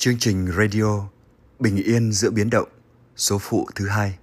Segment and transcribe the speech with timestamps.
[0.00, 1.08] Chương trình radio
[1.58, 2.68] Bình yên giữa biến động
[3.16, 4.18] số phụ thứ hai.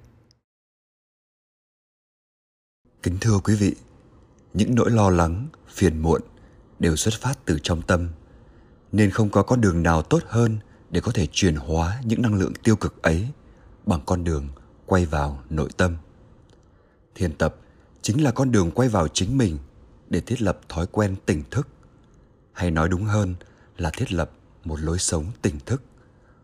[3.04, 3.76] Kính thưa quý vị,
[4.54, 6.22] những nỗi lo lắng, phiền muộn
[6.80, 8.10] đều xuất phát từ trong tâm,
[8.92, 10.58] nên không có con đường nào tốt hơn
[10.90, 13.28] để có thể chuyển hóa những năng lượng tiêu cực ấy
[13.86, 14.48] bằng con đường
[14.86, 15.98] quay vào nội tâm.
[17.16, 17.56] Thiền tập
[18.02, 19.58] chính là con đường quay vào chính mình
[20.10, 21.68] để thiết lập thói quen tỉnh thức,
[22.54, 23.36] hay nói đúng hơn
[23.78, 24.32] là thiết lập
[24.66, 25.82] một lối sống tỉnh thức.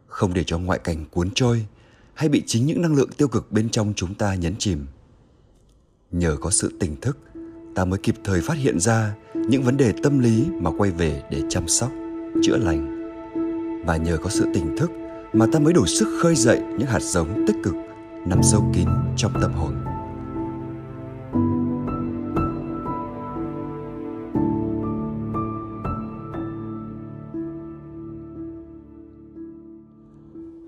[0.07, 1.65] Không để cho ngoại cảnh cuốn trôi
[2.13, 4.85] hay bị chính những năng lượng tiêu cực bên trong chúng ta nhấn chìm.
[6.11, 7.17] Nhờ có sự tỉnh thức,
[7.75, 11.23] ta mới kịp thời phát hiện ra những vấn đề tâm lý mà quay về
[11.31, 11.91] để chăm sóc,
[12.43, 12.97] chữa lành.
[13.85, 14.91] Và nhờ có sự tỉnh thức
[15.33, 17.75] mà ta mới đủ sức khơi dậy những hạt giống tích cực
[18.27, 19.90] nằm sâu kín trong tâm hồn.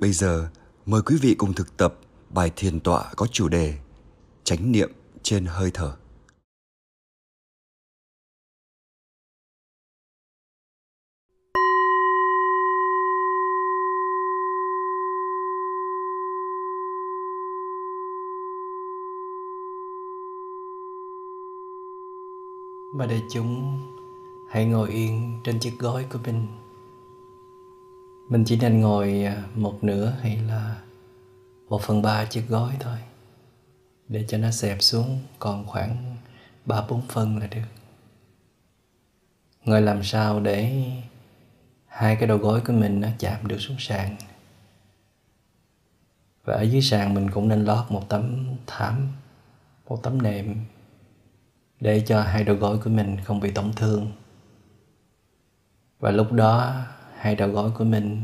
[0.04, 0.50] Bây giờ,
[0.86, 1.96] mời quý vị cùng thực tập
[2.30, 3.78] bài thiền tọa có chủ đề
[4.44, 5.96] Chánh niệm trên hơi thở.
[22.94, 23.80] Và đại chúng
[24.48, 26.48] hãy ngồi yên trên chiếc gối của mình
[28.34, 30.76] mình chỉ nên ngồi à, một nửa hay là
[31.70, 32.98] một phần ba chiếc gói thôi,
[34.08, 36.16] để cho nó xẹp xuống còn khoảng
[36.66, 37.68] ba bốn phân là được.
[39.66, 40.86] Ngồi làm sao để
[41.88, 44.16] hai cái đầu gối của mình nó chạm được xuống sàn.
[46.44, 49.08] Và ở dưới sàn mình cũng nên lót một tấm thảm,
[49.88, 50.56] một tấm nệm
[51.80, 54.12] để cho hai đầu gối của mình không bị tổn thương.
[56.00, 56.86] Và lúc đó
[57.24, 58.22] hai đầu gối của mình.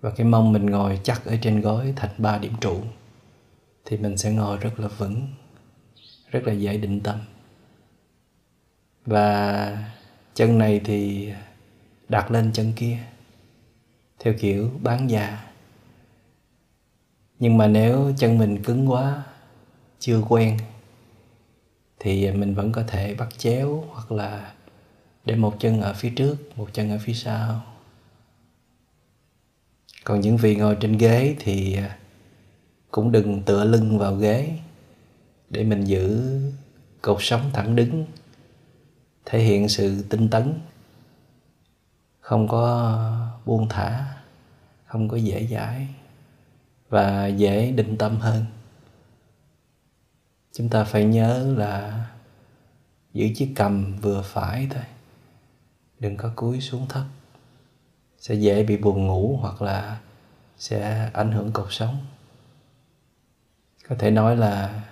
[0.00, 2.80] Và cái mông mình ngồi chắc ở trên gối thành ba điểm trụ,
[3.84, 5.28] thì mình sẽ ngồi rất là vững,
[6.30, 7.18] rất là dễ định tâm.
[9.06, 9.88] Và
[10.34, 11.32] chân này thì
[12.08, 12.98] đặt lên chân kia,
[14.18, 15.46] theo kiểu bán già.
[17.38, 19.22] Nhưng mà nếu chân mình cứng quá,
[19.98, 20.58] chưa quen,
[21.98, 24.52] thì mình vẫn có thể bắt chéo hoặc là
[25.24, 27.62] để một chân ở phía trước, một chân ở phía sau
[30.10, 31.98] còn những vị ngồi trên ghế thì à,
[32.90, 34.58] cũng đừng tựa lưng vào ghế
[35.50, 36.30] để mình giữ
[37.02, 38.06] cột sống thẳng đứng,
[39.24, 40.60] thể hiện sự tinh tấn.
[42.20, 42.94] Không có
[43.44, 44.06] buông thả,
[44.84, 45.88] không có dễ dãi
[46.88, 48.44] và dễ định tâm hơn.
[50.52, 52.06] Chúng ta phải nhớ là
[53.12, 54.84] giữ chiếc cầm vừa phải thôi,
[55.98, 57.04] đừng có cúi xuống thấp
[58.20, 60.00] sẽ dễ bị buồn ngủ hoặc là
[60.58, 62.06] sẽ ảnh hưởng cuộc sống.
[63.88, 64.84] Có thể nói là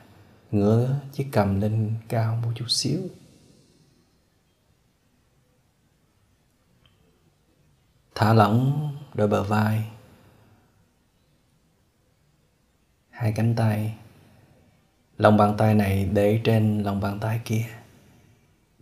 [0.51, 3.01] ngửa chiếc cầm lên cao một chút xíu.
[8.15, 9.89] Thả lỏng đôi bờ vai.
[13.11, 13.97] Hai cánh tay.
[15.19, 17.65] Lòng bàn tay này để trên lòng bàn tay kia.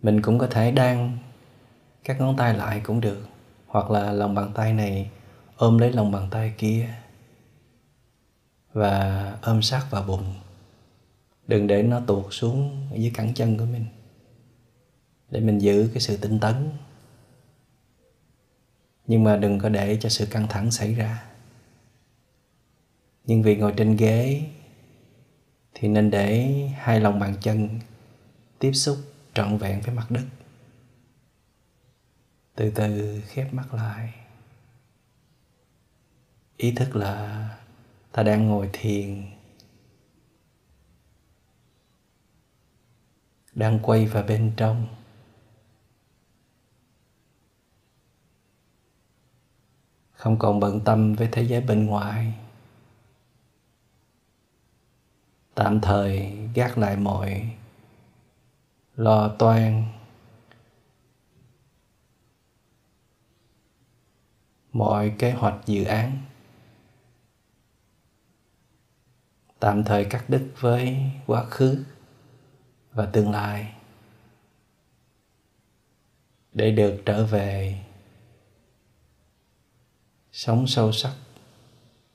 [0.01, 1.17] Mình cũng có thể đan
[2.03, 3.26] các ngón tay lại cũng được
[3.67, 5.11] hoặc là lòng bàn tay này
[5.57, 6.89] ôm lấy lòng bàn tay kia
[8.73, 10.33] và ôm sát vào bụng.
[11.47, 13.85] Đừng để nó tuột xuống dưới cẳng chân của mình
[15.29, 16.69] để mình giữ cái sự tinh tấn.
[19.07, 21.23] Nhưng mà đừng có để cho sự căng thẳng xảy ra.
[23.25, 24.41] Nhưng vì ngồi trên ghế
[25.73, 27.69] thì nên để hai lòng bàn chân
[28.59, 28.97] tiếp xúc
[29.33, 30.23] trọn vẹn với mặt đất
[32.57, 34.13] từ từ khép mắt lại.
[36.57, 37.49] Ý thức là
[38.11, 39.25] ta đang ngồi thiền,
[43.53, 44.87] đang quay vào bên trong.
[50.11, 52.33] Không còn bận tâm với thế giới bên ngoài.
[55.55, 57.55] Tạm thời gác lại mọi
[58.95, 59.96] lo toan.
[64.77, 66.17] Mọi kế hoạch dự án.
[69.59, 70.97] Tạm thời cắt đứt với
[71.27, 71.83] quá khứ
[72.93, 73.73] và tương lai
[76.53, 77.83] để được trở về
[80.31, 81.13] sống sâu sắc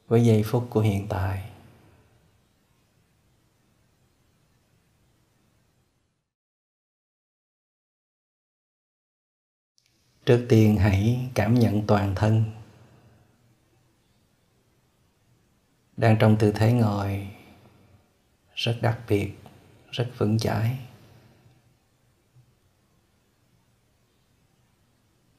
[0.09, 1.52] với giây phút của hiện tại.
[10.27, 12.45] Trước tiên hãy cảm nhận toàn thân.
[15.97, 17.29] Đang trong tư thế ngồi,
[18.55, 19.33] rất đặc biệt,
[19.91, 20.79] rất vững chãi.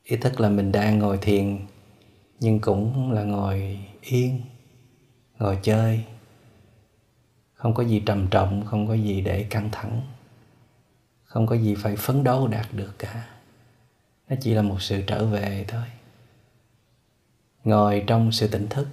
[0.03, 1.59] Ý thức là mình đang ngồi thiền,
[2.39, 4.41] nhưng cũng là ngồi yên,
[5.39, 6.05] ngồi chơi.
[7.53, 10.01] Không có gì trầm trọng, không có gì để căng thẳng,
[11.23, 13.32] không có gì phải phấn đấu đạt được cả
[14.29, 15.85] nó chỉ là một sự trở về thôi.
[17.63, 18.87] Ngồi trong sự tỉnh thức,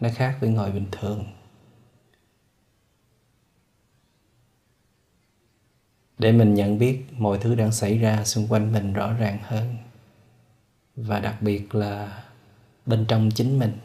[0.00, 1.24] nó khác với ngồi bình thường.
[6.18, 9.76] Để mình nhận biết mọi thứ đang xảy ra xung quanh mình rõ ràng hơn,
[10.96, 12.24] và đặc biệt là
[12.86, 13.78] bên trong chính mình.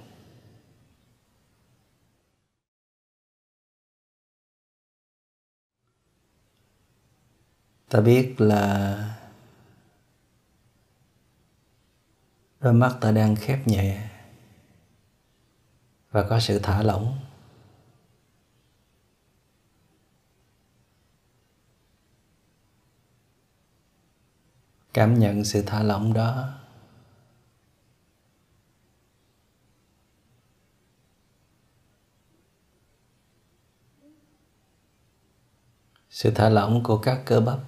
[7.90, 9.23] Ta biết là
[12.64, 14.10] đôi mắt ta đang khép nhẹ
[16.12, 17.20] và có sự thả lỏng.
[24.94, 26.50] Cảm nhận sự thả lỏng đó.
[36.10, 37.60] Sự thả lỏng của các cơ bắp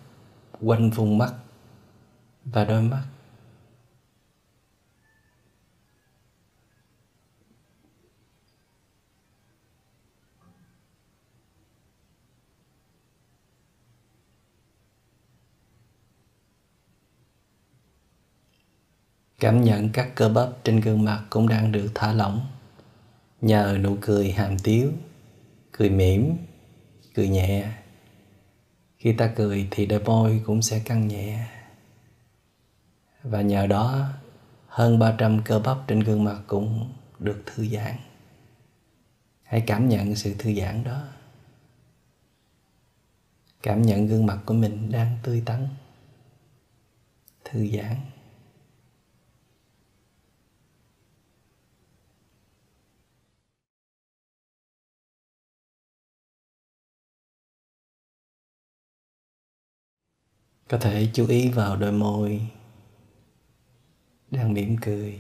[0.62, 1.34] quanh vùng mắt
[2.46, 3.15] và đôi mắt.
[19.40, 22.48] Cảm nhận các cơ bắp trên gương mặt cũng đang được thả lỏng.
[23.42, 24.92] Nhờ nụ cười hàm tiếu,
[25.72, 26.38] cười mỉm,
[27.14, 27.72] cười nhẹ.
[28.98, 31.48] Khi ta cười thì đôi môi cũng sẽ căng nhẹ.
[33.24, 34.08] Và nhờ đó,
[34.68, 37.96] hơn 300 cơ bắp trên gương mặt cũng được thư giãn.
[39.44, 41.04] Hãy cảm nhận sự thư giãn đó.
[43.64, 45.68] Cảm nhận gương mặt của mình đang tươi tắn,
[47.44, 47.96] thư giãn.
[60.70, 62.42] Có thể chú ý vào đôi môi
[64.32, 65.20] đang mỉm cười.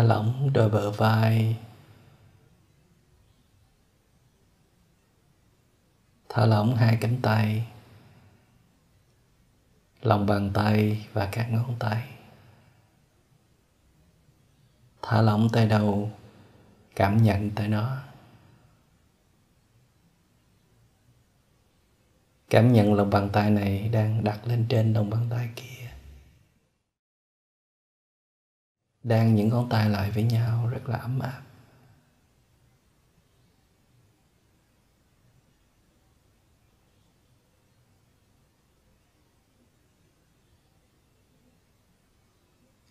[0.00, 1.56] Thả lỏng đôi bờ vai.
[6.28, 7.66] Thả lỏng hai cánh tay,
[10.02, 12.08] lòng bàn tay và các ngón tay.
[15.02, 16.10] Thả lỏng tay đầu,
[16.96, 17.96] cảm nhận tay nó
[22.50, 25.69] cảm nhận lòng bàn tay này đang đặt lên trên lòng bàn tay kia.
[29.02, 31.42] Đang những ngón tay lại với nhau rất là ấm áp.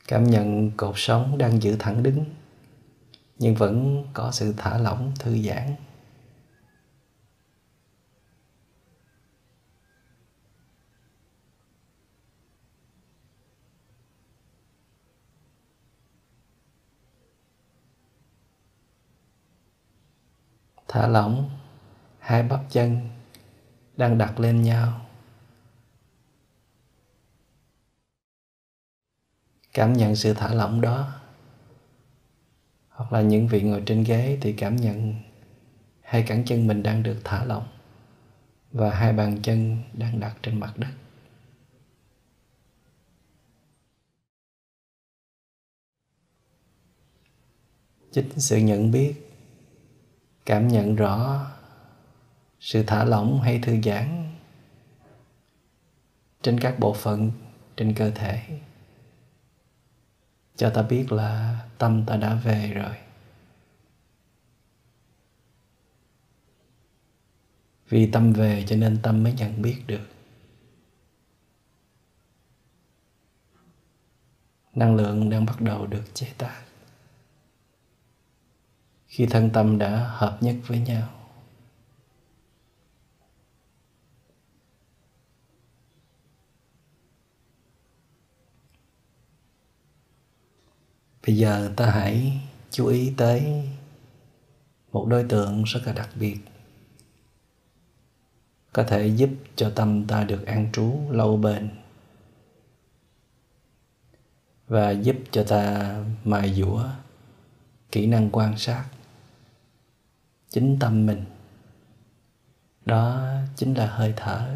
[0.07, 2.25] Cảm nhận cột sống đang giữ thẳng đứng,
[3.39, 5.75] nhưng vẫn có sự thả lỏng, thư giãn.
[20.89, 21.49] Thả lỏng.
[22.19, 23.09] Hai bắp chân
[23.97, 25.05] đang đặt lên nhau.
[29.73, 31.13] Cảm nhận sự thả lỏng đó.
[32.89, 35.13] Hoặc là những vị ngồi trên ghế thì cảm nhận
[36.01, 37.67] hai cẳng chân mình đang được thả lỏng
[38.71, 40.91] và hai bàn chân đang đặt trên mặt đất.
[48.11, 49.28] Chính sự nhận biết
[50.49, 51.45] cảm nhận rõ
[52.59, 54.35] sự thả lỏng hay thư giãn
[56.41, 57.31] trên các bộ phận
[57.77, 58.59] trên cơ thể.
[60.55, 62.95] Cho ta biết là tâm ta đã về rồi.
[67.89, 70.07] Vì tâm về cho nên tâm mới nhận biết được.
[74.73, 76.68] Năng lượng đang bắt đầu được chế tác
[79.19, 81.09] khi thân tâm đã hợp nhất với nhau.
[91.27, 93.69] Bây giờ ta hãy chú ý tới
[94.91, 96.37] một đối tượng rất là đặc biệt.
[98.73, 101.69] Có thể giúp cho tâm ta được an trú lâu bền
[104.67, 106.89] và giúp cho ta mài dũa
[107.91, 108.85] kỹ năng quan sát
[110.49, 111.25] chính tâm mình.
[112.85, 114.55] Đó chính là hơi thở.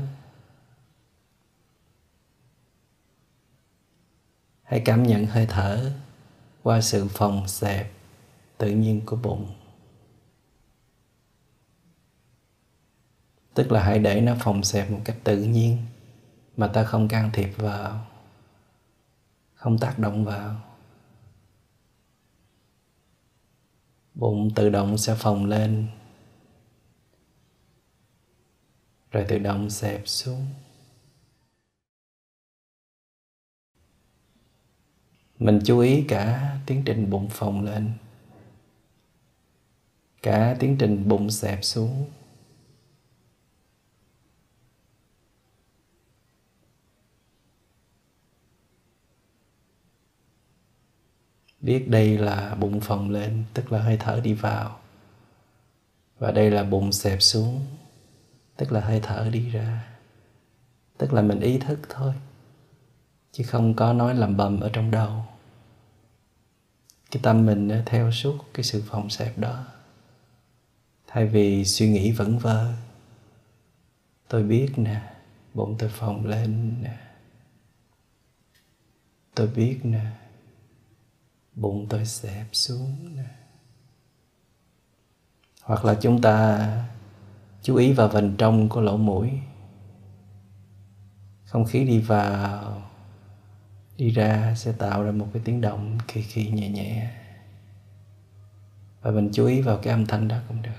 [4.64, 5.92] Hãy cảm nhận hơi thở
[6.64, 7.92] qua sự phòng xẹp
[8.58, 9.54] tự nhiên của bụng.
[13.54, 15.78] Tức là hãy để nó phòng xẹp một cách tự nhiên
[16.58, 18.06] mà ta không can thiệp vào,
[19.54, 20.73] không tác động vào.
[24.16, 25.88] Bụng tự động sẽ phồng lên.
[29.12, 30.48] Rồi tự động xẹp xuống.
[35.40, 37.92] Mình chú ý cả tiến trình bụng phồng lên.
[40.22, 42.06] Cả tiến trình bụng xẹp xuống.
[51.64, 54.80] Biết đây là bụng phồng lên, tức là hơi thở đi vào.
[56.20, 57.66] Và đây là bụng xẹp xuống,
[58.58, 59.88] tức là hơi thở đi ra.
[60.98, 62.14] Tức là mình ý thức thôi,
[63.32, 65.26] chứ không có nói làm bầm ở trong đầu.
[67.12, 69.66] Cái tâm mình theo suốt cái sự phòng xẹp đó.
[71.08, 72.74] Thay vì suy nghĩ vẩn vơ,
[74.28, 75.14] tôi biết nè,
[75.54, 76.98] bụng tôi phồng lên nè.
[79.36, 80.06] Tôi biết nè
[81.56, 83.24] bụng tôi xẹp xuống nè.
[85.64, 86.68] Hoặc là chúng ta
[87.62, 89.32] chú ý vào vành trong của lỗ mũi.
[91.46, 92.82] Không khí đi vào,
[93.98, 97.12] đi ra sẽ tạo ra một cái tiếng động khi khi nhẹ nhẹ.
[99.02, 100.70] Và mình chú ý vào cái âm thanh đó cũng được.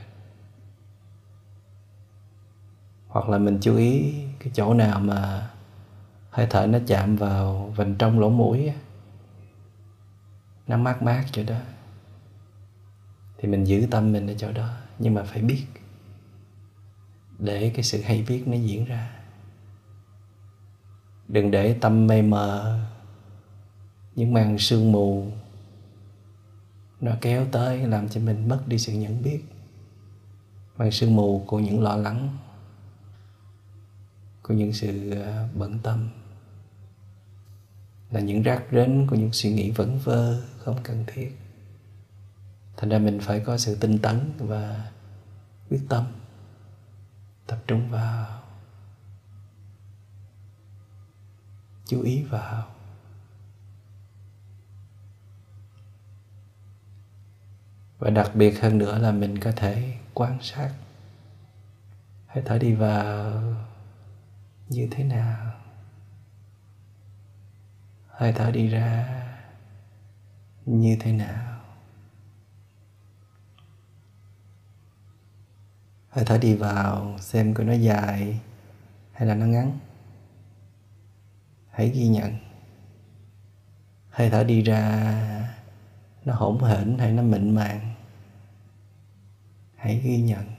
[3.09, 5.51] Hoặc là mình chú ý cái chỗ nào mà
[6.31, 8.73] hơi thở nó chạm vào vành trong lỗ mũi
[10.67, 11.61] nó mát mát chỗ đó.
[13.39, 15.67] Thì mình giữ tâm mình ở chỗ đó, nhưng mà phải biết.
[17.39, 19.11] Để cái sự hay biết nó diễn ra.
[21.29, 22.81] Đừng để tâm mê mờ,
[24.15, 25.27] những màn sương mù,
[27.01, 29.41] nó kéo tới làm cho mình mất đi sự nhận biết.
[30.77, 32.37] Màn sương mù của những lo lắng,
[34.43, 36.09] của những sự ờ, bận tâm.
[38.11, 41.37] Là những rác rến của những suy nghĩ vẩn vơ không cần thiết.
[42.77, 44.91] Thành ra mình phải có sự tinh tấn và
[45.69, 46.05] quyết tâm
[47.47, 48.43] tập trung vào,
[51.87, 52.67] chú ý vào.
[57.99, 60.75] Và đặc biệt hơn nữa là mình có thể quan sát
[62.27, 63.43] hơi thở đi vào
[64.69, 65.53] như thế nào.
[68.09, 69.24] Hơi thở đi ra
[70.67, 71.61] như thế nào?
[76.09, 78.41] Hơi thở đi vào, xem coi nó dài
[79.13, 79.79] hay là nó ngắn.
[81.71, 82.37] Hãy ghi nhận.
[84.11, 85.55] Hơi thở đi ra,
[86.25, 87.95] nó hỗn hển hay nó mịn màng.
[89.77, 90.54] Hãy ghi nhận.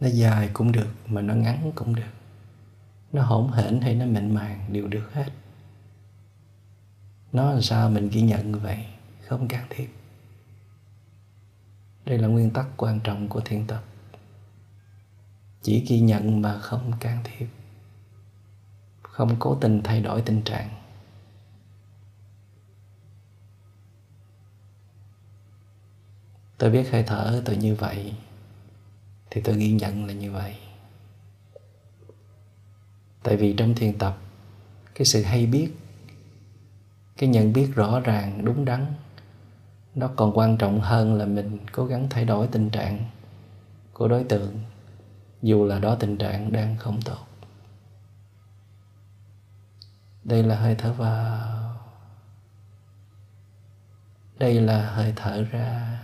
[0.00, 2.12] Nó dài cũng được mà nó ngắn cũng được.
[3.12, 5.32] Nó hỗn hển hay nó mịn màng đều được hết.
[7.32, 8.86] Nó làm sao mình ghi nhận như vậy?
[9.28, 9.88] Không can thiệp.
[12.04, 13.84] Đây là nguyên tắc quan trọng của thiền tập.
[15.62, 17.48] Chỉ ghi nhận mà không can thiệp.
[19.02, 20.68] Không cố tình thay đổi tình trạng.
[26.58, 28.14] Tôi biết hơi thở tôi như vậy
[29.30, 30.56] thì tôi ghi nhận là như vậy.
[33.22, 34.18] Tại vì trong thiền tập,
[34.94, 35.70] cái sự hay biết,
[37.16, 38.86] cái nhận biết rõ ràng, đúng đắn,
[39.94, 43.04] nó còn quan trọng hơn là mình cố gắng thay đổi tình trạng
[43.92, 44.60] của đối tượng,
[45.42, 47.26] dù là đó tình trạng đang không tốt.
[50.24, 51.76] Đây là hơi thở vào.
[54.38, 56.02] Đây là hơi thở ra.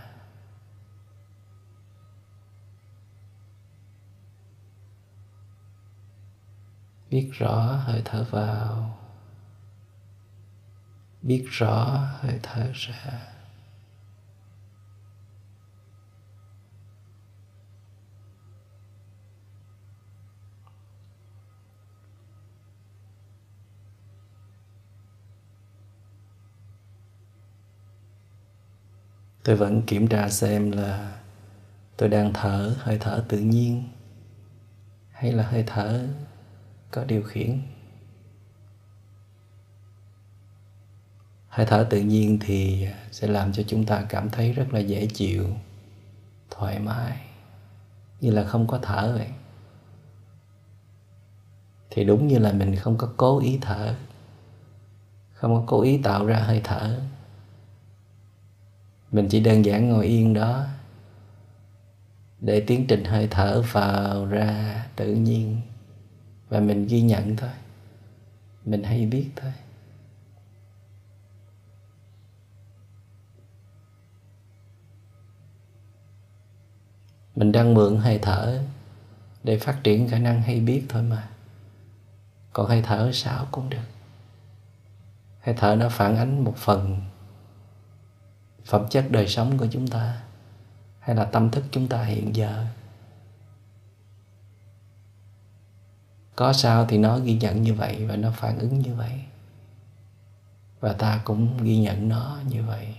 [7.09, 8.97] biết rõ hơi thở vào.
[11.21, 11.85] Biết rõ
[12.19, 13.33] hơi thở ra.
[29.43, 31.19] Tôi vẫn kiểm tra xem là
[31.97, 33.89] tôi đang thở hơi thở tự nhiên
[35.11, 36.07] hay là hơi thở
[36.91, 37.61] có điều khiển.
[41.47, 45.07] Hơi thở tự nhiên thì sẽ làm cho chúng ta cảm thấy rất là dễ
[45.13, 45.47] chịu,
[46.49, 47.17] thoải mái,
[48.21, 49.27] như là không có thở vậy.
[51.89, 53.95] Thì đúng như là mình không có cố ý thở,
[55.33, 56.99] không có cố ý tạo ra hơi thở.
[59.11, 60.65] Mình chỉ đơn giản ngồi yên đó
[62.39, 65.61] để tiến trình hơi thở vào ra tự nhiên
[66.49, 67.49] và mình ghi nhận thôi.
[68.65, 69.53] Mình hay biết thôi.
[77.35, 78.63] Mình đang mượn hơi thở
[79.43, 81.29] để phát triển khả năng hay biết thôi mà.
[82.53, 83.85] Còn hơi thở sao cũng được.
[85.41, 87.01] Hơi thở nó phản ánh một phần
[88.65, 90.21] phẩm chất đời sống của chúng ta,
[90.99, 92.65] hay là tâm thức chúng ta hiện giờ.
[96.37, 99.25] Có sao thì nó ghi nhận như vậy và nó phản ứng như vậy.
[100.79, 102.95] Và ta cũng ghi nhận nó như vậy.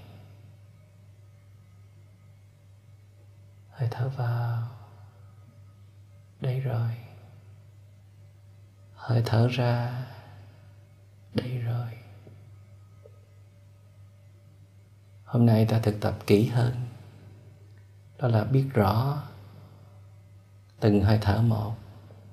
[3.71, 4.68] Hơi thở vào.
[6.40, 6.90] Đây rồi.
[8.95, 10.07] Hơi thở ra.
[11.35, 11.90] Đây rồi.
[15.25, 16.75] Hôm nay ta thực tập kỹ hơn.
[18.18, 19.22] Đó là biết rõ
[20.81, 21.74] từng hơi thở một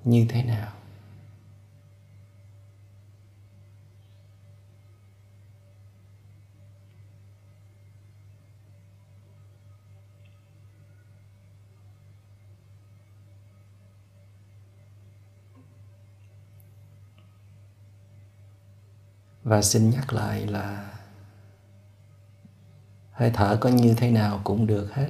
[0.04, 0.72] như thế nào.
[19.46, 20.92] Và xin nhắc lại là
[23.12, 25.10] hơi thở có như thế nào cũng được hết.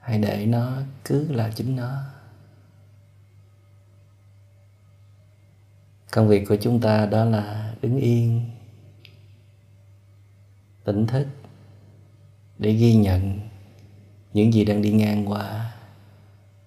[0.00, 2.02] Hãy để nó cứ là chính nó.
[6.12, 8.50] Công việc của chúng ta đó là đứng yên,
[10.84, 11.26] tỉnh thức
[12.58, 13.40] để ghi nhận
[14.32, 15.72] những gì đang đi ngang qua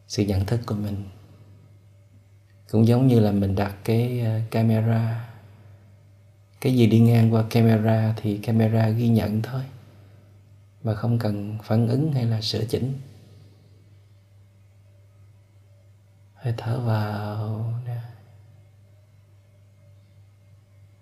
[0.08, 1.04] sự nhận thức của mình
[2.71, 5.30] cũng giống như là mình đặt cái ờ, camera,
[6.62, 9.62] cái gì đi ngang qua camera thì camera ghi nhận thôi.
[10.84, 12.93] Mà không cần phản ứng hay là sửa chỉnh.
[16.34, 17.97] Hơi thở vào, nè.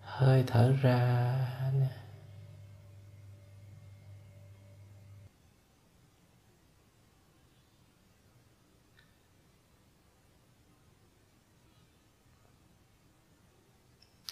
[0.01, 1.35] Hơi thở ra,
[1.79, 2.02] nè.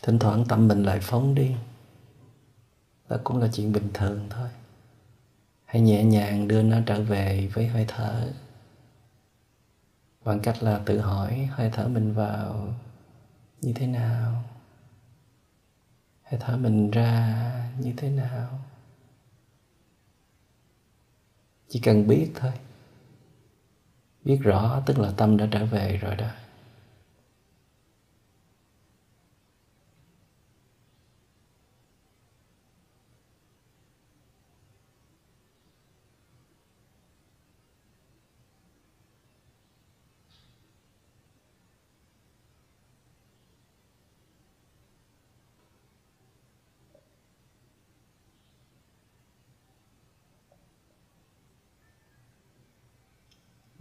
[0.01, 1.55] Thỉnh thoảng tâm mình lại phóng đi.
[3.09, 4.49] Đó cũng là chuyện bình thường thôi.
[5.65, 8.31] Hãy nhẹ nhàng đưa nó trở về với hơi thở.
[10.23, 12.73] Bằng cách là tự hỏi hơi thở mình vào
[13.61, 14.43] như thế nào?
[16.23, 18.59] Hơi thở mình ra như thế nào?
[21.69, 22.51] Chỉ cần biết thôi.
[24.23, 26.29] Biết rõ, tức là tâm đã trở về rồi đó.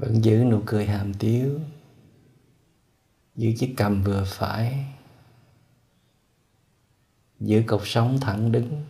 [0.00, 1.60] Vẫn giữ nụ cười hàm tiếu
[3.36, 4.86] giữ chiếc cầm vừa phải
[7.40, 8.84] giữ cột sống thẳng đứng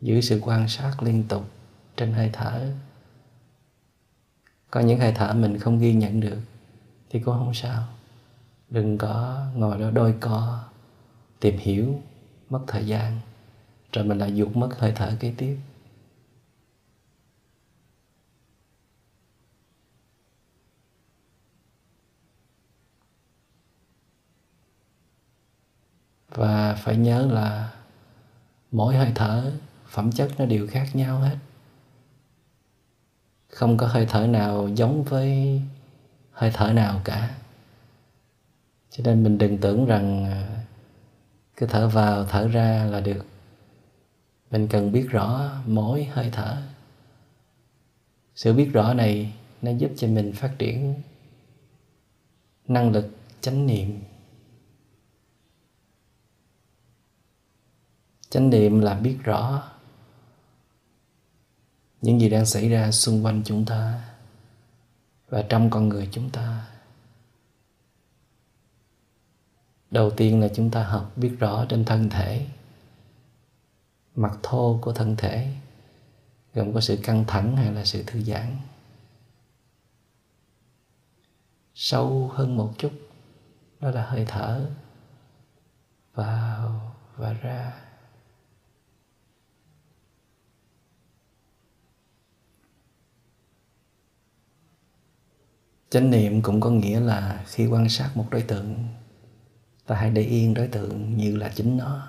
[0.00, 1.44] giữ sự quan sát liên tục
[1.96, 2.72] trên hơi thở.
[4.70, 6.38] Có những hơi thở mình không ghi nhận được
[7.10, 7.88] thì cũng không sao.
[8.70, 10.64] Đừng có ngồi đó đôi co,
[11.40, 12.02] tìm hiểu
[12.50, 13.20] mất thời gian,
[13.92, 15.58] rồi mình lại dục mất hơi thở kế tiếp.
[26.38, 27.72] Và phải nhớ là
[28.70, 29.52] mỗi hơi thở,
[29.88, 31.36] phẩm chất nó đều khác nhau hết.
[33.48, 35.60] Không có hơi thở nào giống với
[36.32, 37.34] hơi thở nào cả.
[38.90, 40.64] Cho nên mình đừng tưởng rằng à,
[41.56, 43.26] cứ thở vào, thở ra là được.
[44.50, 46.56] Mình cần biết rõ mỗi hơi thở.
[48.34, 50.94] Sự biết rõ này nó giúp cho mình phát triển
[52.68, 53.08] năng lực
[53.40, 54.00] chánh niệm.
[58.30, 59.68] Chánh niệm là biết rõ
[62.02, 64.08] những gì đang xảy ra xung quanh chúng ta
[65.28, 66.66] và trong con người chúng ta.
[69.90, 72.46] Đầu tiên là chúng ta học biết rõ trên thân thể,
[74.14, 75.54] mặt thô của thân thể,
[76.54, 78.56] gồm có sự căng thẳng hay là sự thư giãn.
[81.74, 82.92] Sâu hơn một chút
[83.80, 84.70] đó là hơi thở
[86.14, 87.87] vào và ra.
[95.90, 98.74] Chánh niệm cũng có nghĩa là khi quan sát một đối tượng,
[99.86, 102.08] ta hãy để yên đối tượng như là chính nó,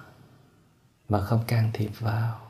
[1.09, 2.48] mà không can thiệp vào.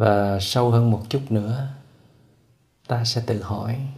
[0.00, 1.68] Và sâu hơn một chút nữa,
[2.86, 3.88] ta sẽ tự hỏi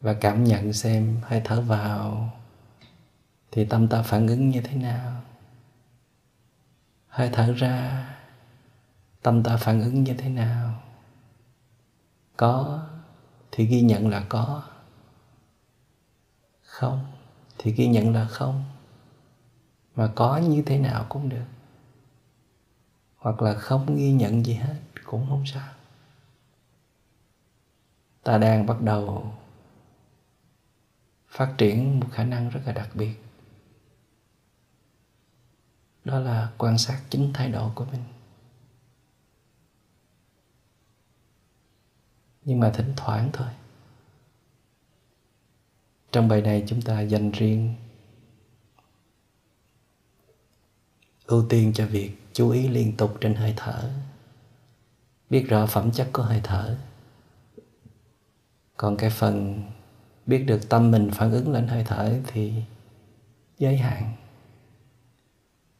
[0.00, 2.32] và cảm nhận xem hơi thở vào
[3.50, 5.22] thì tâm ta phản ứng như thế nào.
[7.08, 8.08] Hơi thở ra,
[9.22, 10.82] tâm ta phản ứng như thế nào.
[12.36, 12.86] Có
[13.52, 14.62] thì ghi nhận là có.
[16.62, 17.06] Không
[17.58, 18.64] thì ghi nhận là không.
[19.96, 21.46] Mà có như thế nào cũng được
[23.18, 25.68] hoặc là không ghi nhận gì hết, cũng không sao.
[28.22, 29.32] Ta đang bắt đầu
[31.28, 33.14] phát triển một khả năng rất là đặc biệt.
[36.04, 38.02] Đó là quan sát chính thái độ của mình.
[42.44, 43.48] Nhưng mà thỉnh thoảng thôi.
[46.12, 47.74] Trong bài này chúng ta dành riêng
[51.26, 53.90] ưu tiên cho việc chú ý liên tục trên hơi thở.
[55.30, 56.78] Biết rõ phẩm chất của hơi thở.
[58.76, 59.62] Còn cái phần
[60.26, 62.62] biết được tâm mình phản ứng lên hơi thở thì
[63.58, 64.12] giới hạn.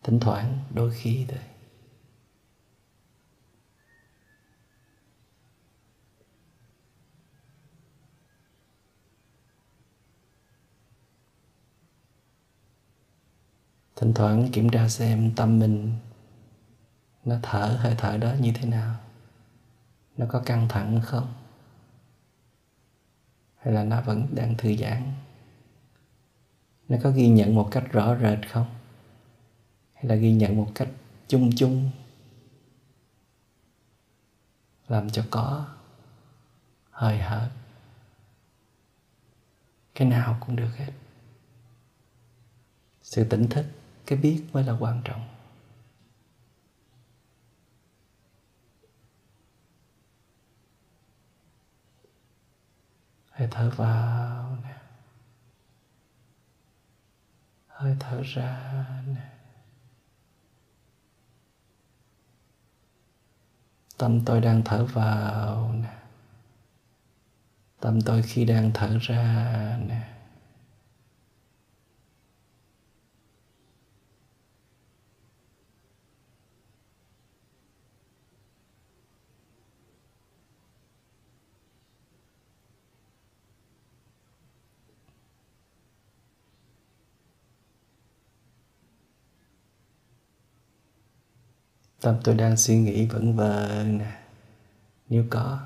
[0.02, 1.38] Thỉnh thoảng, đôi khi thôi.
[13.96, 15.98] Thỉnh thoảng kiểm tra xem tâm mình
[17.28, 18.96] nó thở hơi thở đó như thế nào?
[20.16, 21.34] Nó có căng thẳng không?
[23.56, 25.12] Hay là nó vẫn đang thư giãn?
[26.88, 28.66] Nó có ghi nhận một cách rõ rệt không?
[29.94, 30.88] Hay là ghi nhận một cách
[31.28, 31.90] chung chung?
[34.88, 35.66] Làm cho có
[36.90, 37.50] hơi hợt
[39.94, 40.92] cái nào cũng được hết.
[43.02, 43.66] Sự tỉnh thức,
[44.06, 45.37] cái biết mới là quan trọng.
[53.38, 54.74] Hơi thở vào nè.
[57.66, 59.30] Hơi thở ra nè.
[63.98, 65.96] Tâm tôi đang thở vào nè.
[67.80, 70.17] Tâm tôi khi đang thở ra nè.
[92.00, 94.18] Tâm tôi đang suy nghĩ vẩn vờ nè.
[95.08, 95.58] Nếu có,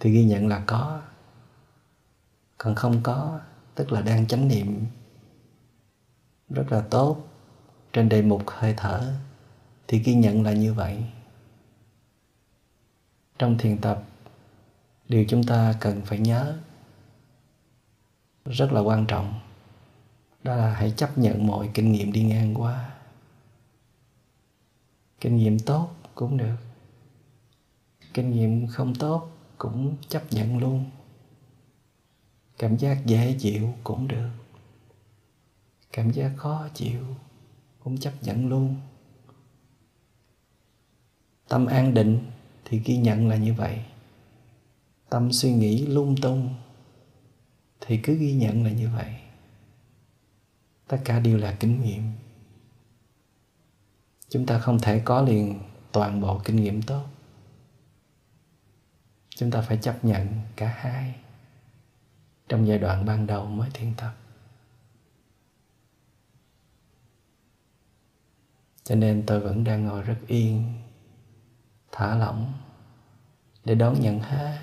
[0.00, 1.00] thì ghi nhận là có.
[2.58, 3.40] Còn không có,
[3.74, 4.86] tức là đang chánh niệm.
[6.48, 7.28] Rất là tốt.
[7.92, 9.14] Trên đề mục hơi thở,
[9.88, 11.04] thì ghi nhận là như vậy.
[13.38, 14.02] Trong thiền tập,
[15.08, 16.58] điều chúng ta cần phải nhớ,
[18.44, 19.40] rất là quan trọng,
[20.42, 22.90] đó là hãy chấp nhận mọi kinh nghiệm đi ngang qua
[25.22, 26.56] kinh nghiệm tốt cũng được.
[28.14, 30.90] Kinh nghiệm không tốt cũng chấp nhận luôn.
[32.58, 34.30] Cảm giác dễ chịu cũng được.
[35.92, 37.02] Cảm giác khó chịu
[37.80, 38.76] cũng chấp nhận luôn.
[41.48, 42.18] Tâm an định
[42.64, 43.84] thì ghi nhận là như vậy.
[45.08, 46.54] Tâm suy nghĩ lung tung
[47.80, 49.14] thì cứ ghi nhận là như vậy.
[50.88, 52.02] Tất cả đều là kinh nghiệm
[54.32, 55.60] chúng ta không thể có liền
[55.92, 57.04] toàn bộ kinh nghiệm tốt.
[59.36, 61.14] Chúng ta phải chấp nhận cả hai
[62.48, 64.12] trong giai đoạn ban đầu mới thiền tập
[68.84, 70.74] cho nên tôi vẫn đang ngồi rất yên,
[71.92, 72.52] thả lỏng
[73.64, 74.58] để đón nhận hết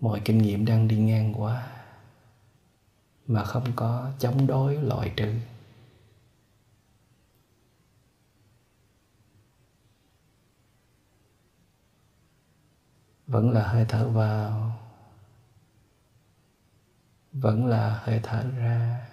[0.00, 1.66] mọi kinh nghiệm đang đi ngang qua
[3.26, 5.34] mà không có chống đối, loại trừ.
[13.26, 14.80] Vẫn là hơi thở vào.
[17.32, 19.06] Vẫn là hơi thở ra.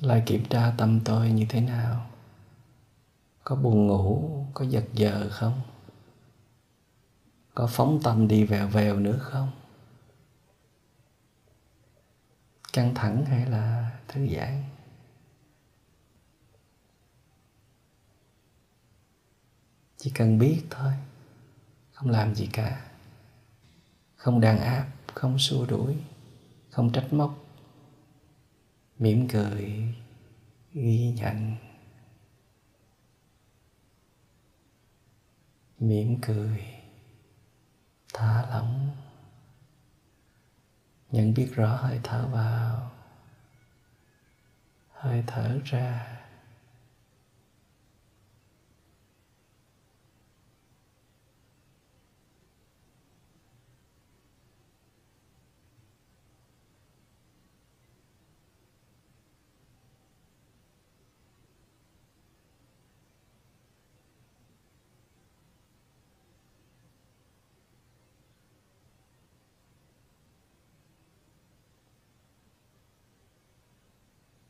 [0.00, 2.10] Lại kiểm tra tâm tôi như thế nào?
[3.44, 5.60] Có buồn ngủ, có giật giờ không?
[7.54, 9.50] Có phóng tâm đi vèo vèo nữa không?
[12.72, 14.64] Căng thẳng hay là thư giãn?
[19.96, 20.92] Chỉ cần biết thôi,
[21.92, 22.90] không làm gì cả.
[24.16, 25.96] Không đàn áp, không xua đuổi,
[26.70, 27.49] không trách móc
[29.00, 29.94] mỉm cười,
[30.72, 31.56] ghi nhận.
[35.78, 36.64] Mỉm cười,
[38.14, 38.90] thả lỏng.
[41.10, 42.90] Nhận biết rõ hơi thở vào,
[44.90, 46.20] hơi thở ra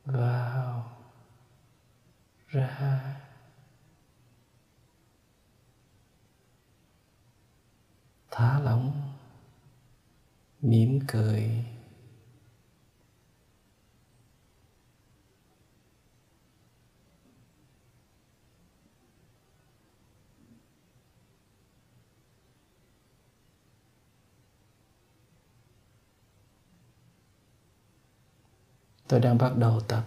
[0.05, 0.91] vào
[2.47, 3.15] ra
[8.31, 9.13] thả lỏng
[10.71, 11.65] mỉm cười.
[29.07, 30.03] Tôi đang bắt đầu tập,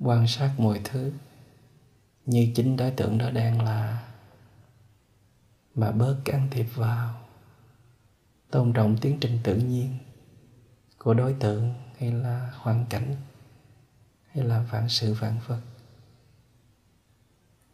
[0.00, 1.12] quan sát mọi thứ
[2.26, 4.08] như chính đối tượng đó đang là.
[5.74, 7.27] Mà bớt can thiệp vào
[8.50, 9.98] tôn trọng tiến trình tự nhiên
[10.98, 13.16] của đối tượng hay là hoàn cảnh
[14.28, 15.60] hay là vạn sự vạn vật.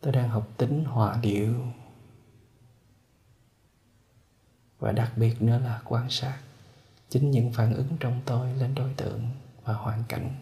[0.00, 1.54] Tôi đang học tính hòa điệu
[4.78, 6.38] và đặc biệt nữa là quan sát
[7.08, 9.28] chính những phản ứng trong tôi lên đối tượng
[9.64, 10.34] và hoàn cảnh.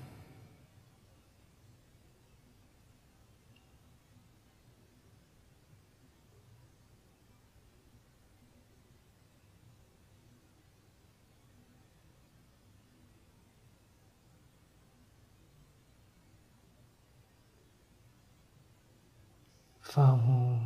[19.93, 20.59] Phòng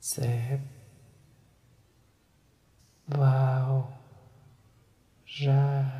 [0.00, 0.58] xếp
[3.06, 3.92] vào
[5.26, 5.90] ra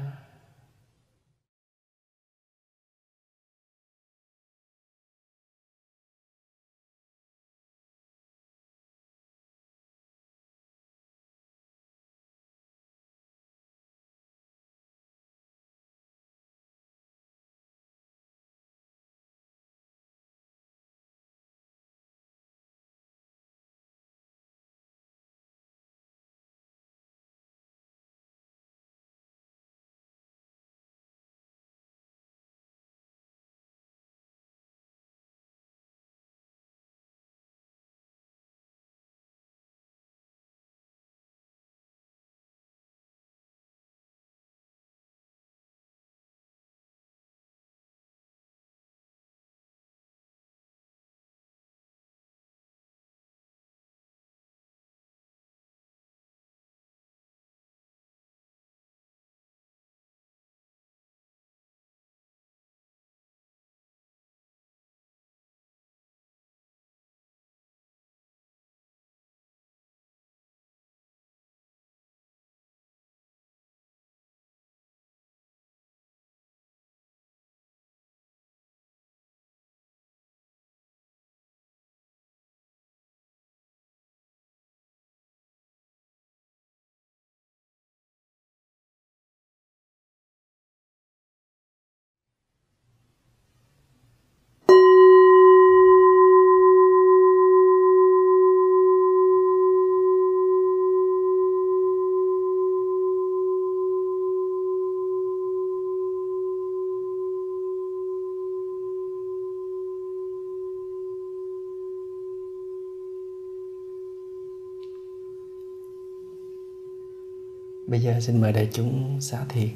[117.91, 119.69] bây giờ xin mời đại chúng xá thiền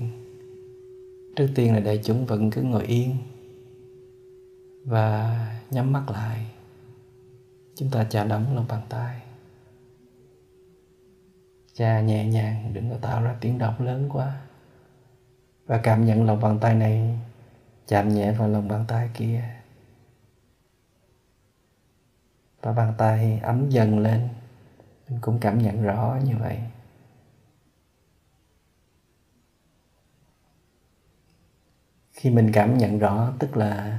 [1.36, 3.16] trước tiên là đại chúng vẫn cứ ngồi yên
[4.84, 6.46] và nhắm mắt lại.
[7.74, 9.20] Chúng ta chà đóng lòng bàn tay.
[11.74, 14.40] Chà nhẹ nhàng, đừng có tạo ra tiếng động lớn quá.
[15.66, 17.18] Và cảm nhận lòng bàn tay này
[17.86, 19.42] chạm nhẹ vào lòng bàn tay kia.
[22.62, 24.28] Và bàn tay ấm dần lên.
[25.08, 26.58] Mình cũng cảm nhận rõ như vậy.
[32.14, 33.98] Khi mình cảm nhận rõ, tức là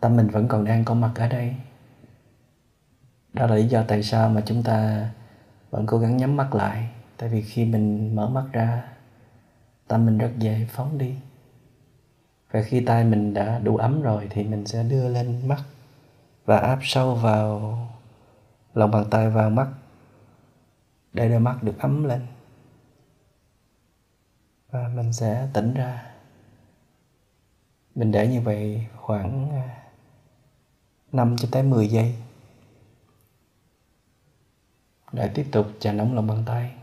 [0.00, 1.54] tâm mình vẫn còn đang có mặt ở đây.
[3.32, 5.08] Đó là lý do tại sao mà chúng ta
[5.70, 6.88] vẫn cố gắng nhắm mắt lại.
[7.16, 8.88] Tại vì khi mình mở mắt ra,
[9.88, 11.14] tâm mình rất dễ phóng đi.
[12.50, 15.62] Và khi tay mình đã đủ ấm rồi thì mình sẽ đưa lên mắt
[16.44, 17.78] và áp sâu vào
[18.74, 19.68] lòng bàn tay vào mắt
[21.12, 22.20] để đôi mắt được ấm lên.
[24.70, 26.13] Và mình sẽ tỉnh ra
[27.94, 29.84] mình để như vậy khoảng à,
[31.12, 32.14] 5 cho tới 10 giây.
[35.12, 36.74] Lại tiếp tục chà nóng lòng bàn tay.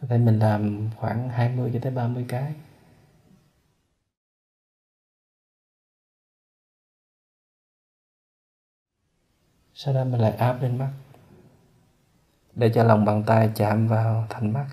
[0.00, 2.54] Có thể mình làm khoảng 20 cho tới 30 cái.
[9.74, 10.92] Sau đó mình lại áp lên mắt.
[12.54, 14.66] Để cho lòng bàn tay chạm vào thành mắt.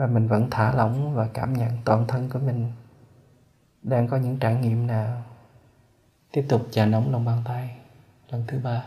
[0.00, 2.72] Và mình vẫn thả lỏng và cảm nhận toàn thân của mình.
[3.82, 5.22] Đang có những trải nghiệm nào?
[6.32, 7.78] Tiếp tục chà nóng lòng bàn tay,
[8.28, 8.84] lần thứ ba.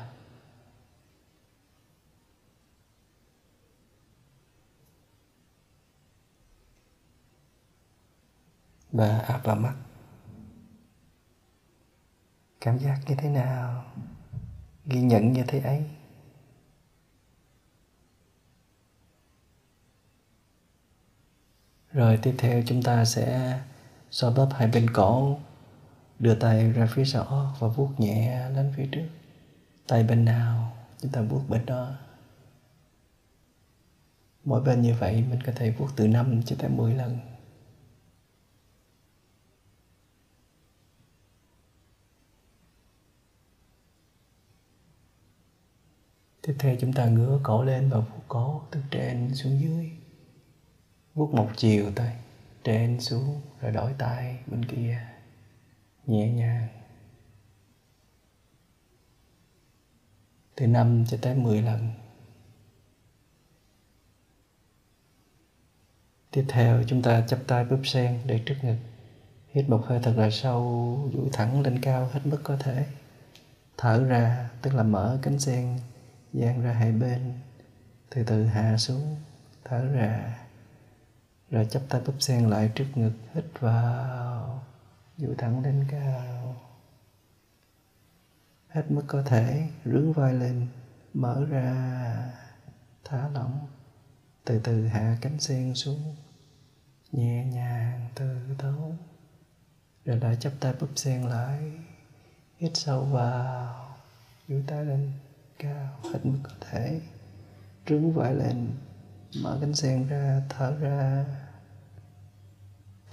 [8.91, 9.76] Và áp vào mắt.
[12.62, 13.86] Cảm giác như thế nào?
[14.86, 15.89] Ghi nhận như thế ấy.
[21.93, 23.60] Rồi tiếp theo chúng ta sẽ
[24.12, 25.38] xoa bóp hai bên cổ.
[26.19, 29.08] Đưa tay ra phía sau và vuốt nhẹ lên phía trước.
[29.88, 31.91] Tay bên nào, chúng ta vuốt bên đó.
[34.43, 37.19] Mỗi bên như vậy, mình có thể vuốt từ 5 cho tới 10 lần.
[46.41, 50.02] Tiếp theo chúng ta ngửa cổ lên và vuốt cổ từ trên xuống dưới
[51.13, 52.12] vuốt một chiều tới
[52.63, 54.99] trên xuống, rồi đổi tay bên kia,
[56.06, 56.67] nhẹ nhàng.
[60.56, 61.89] Từ 5 cho tới 10 lần.
[66.32, 68.78] Tiếp theo, chúng ta chắp tay búp sen để trước ngực.
[69.51, 72.86] Hít một hơi thật là sâu, duỗi thẳng lên cao hết mức có thể.
[73.78, 75.80] Thở ra, tức là mở cánh sen,
[76.34, 77.34] dang ra hai bên.
[78.09, 79.16] Từ từ hạ xuống,
[79.64, 80.42] thở ra
[81.54, 84.64] rồi chắp tay búp sen lại trước ngực, hít vào
[85.18, 86.56] duỗi thẳng lên cao.
[88.70, 90.68] Hết mức có thể rướn vai lên,
[91.14, 92.34] mở ra,
[93.04, 93.68] thả lỏng.
[94.45, 96.16] Từ từ hạ cánh sen xuống,
[97.12, 98.97] nhẹ nhàng từ tốn
[100.06, 101.72] rồi lại chắp tay búp sen lại,
[102.58, 103.95] hít sâu vào
[104.47, 105.12] duỗi tay lên
[105.60, 107.01] cao, hết mức có thể.
[107.88, 108.72] Rướn vai lên,
[109.43, 111.26] mở cánh sen ra, thở ra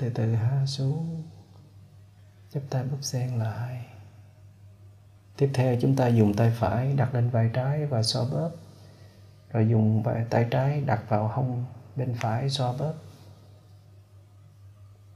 [0.01, 1.23] từ từ hạ xuống.
[2.51, 3.87] Chắp tay búp sen lại.
[5.37, 8.51] Tiếp theo chúng ta dùng tay phải đặt lên vai trái và xoa bóp.
[9.53, 11.65] Rồi dùng tay trái đặt vào hông
[11.97, 12.95] bên phải xoa bóp.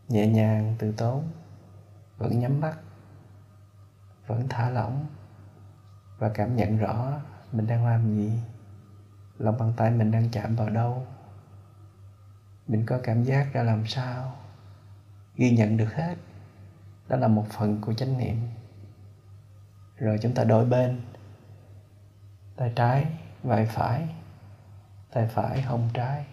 [0.08, 1.28] Nhẹ nhàng, từ tốn.
[2.18, 2.76] Vẫn nhắm mắt.
[4.26, 5.06] Vẫn thả lỏng.
[6.18, 7.20] Và cảm nhận rõ
[7.52, 8.32] mình đang làm gì.
[9.38, 11.06] Lòng bàn tay mình đang chạm vào đâu.
[12.66, 14.36] Mình có cảm giác ra làm sao
[15.36, 16.14] ghi nhận được hết.
[17.08, 18.36] Đó là một phần của chánh niệm.
[19.96, 21.00] Rồi chúng ta đổi bên.
[22.56, 23.06] Tay trái,
[23.42, 24.08] vai phải.
[25.12, 26.24] Tay phải, hông trái.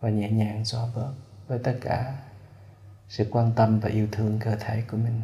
[0.00, 1.12] Và nhẹ nhàng xoa bóp
[1.48, 2.18] với tất cả
[3.08, 5.20] sự quan tâm và yêu thương cơ thể của mình.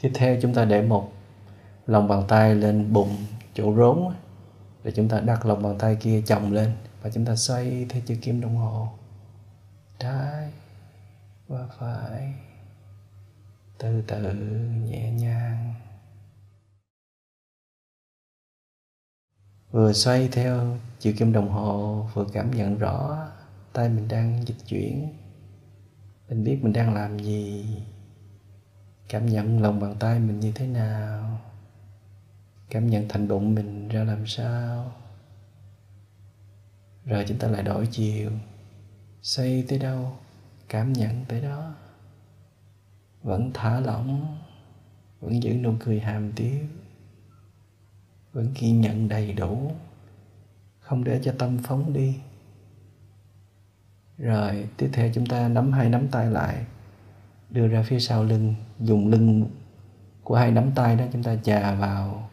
[0.00, 1.12] Tiếp theo chúng ta để một
[1.86, 3.16] lòng bàn tay lên bụng
[3.54, 4.14] chỗ rốn
[4.84, 6.72] để chúng ta đặt lòng bàn tay kia chồng lên
[7.02, 8.88] và chúng ta xoay theo chữ kim đồng hồ.
[9.98, 10.52] Trái
[11.48, 12.34] và phải.
[13.78, 14.34] Từ từ,
[14.84, 15.74] nhẹ nhàng.
[19.70, 23.28] Vừa xoay theo chữ kim đồng hồ, vừa cảm nhận rõ
[23.72, 25.14] tay mình đang dịch chuyển.
[26.28, 27.66] Mình biết mình đang làm gì.
[29.08, 31.40] Cảm nhận lòng bàn tay mình như thế nào
[32.74, 34.92] cảm nhận thành bụng mình ra làm sao?
[37.04, 38.30] Rồi chúng ta lại đổi chiều
[39.22, 40.12] xây tới đâu,
[40.68, 41.74] cảm nhận tới đó.
[43.22, 44.38] Vẫn thả lỏng,
[45.20, 46.60] vẫn giữ nụ cười hàm tiếu,
[48.32, 49.72] vẫn ghi nhận đầy đủ,
[50.78, 52.16] không để cho tâm phóng đi.
[54.18, 56.64] Rồi tiếp theo chúng ta nắm hai nắm tay lại,
[57.50, 59.50] đưa ra phía sau lưng, dùng lưng
[60.22, 62.30] của hai nắm tay đó chúng ta chà vào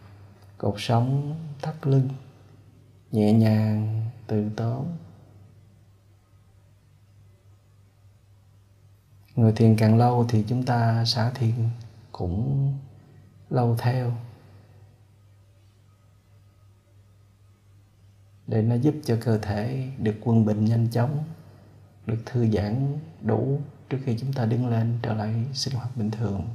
[0.62, 2.10] cột sống thắt lưng,
[3.12, 4.98] nhẹ nhàng từ tốn.
[9.36, 11.70] Người thiền càng lâu thì chúng ta xả thiền
[12.12, 12.74] cũng
[13.50, 14.14] lâu theo.
[18.48, 21.24] Để nó giúp cho cơ thể được quân bình nhanh chóng,
[22.06, 26.12] được thư giãn đủ trước khi chúng ta đứng lên trở lại sinh hoạt bình
[26.12, 26.48] thường.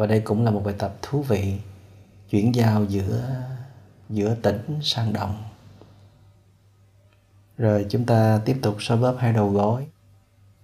[0.00, 1.58] Và đây cũng là một bài tập thú vị
[2.30, 3.44] chuyển giao giữa
[4.08, 5.44] giữa tĩnh sang động
[7.58, 9.86] rồi chúng ta tiếp tục xoa bóp hai đầu gối,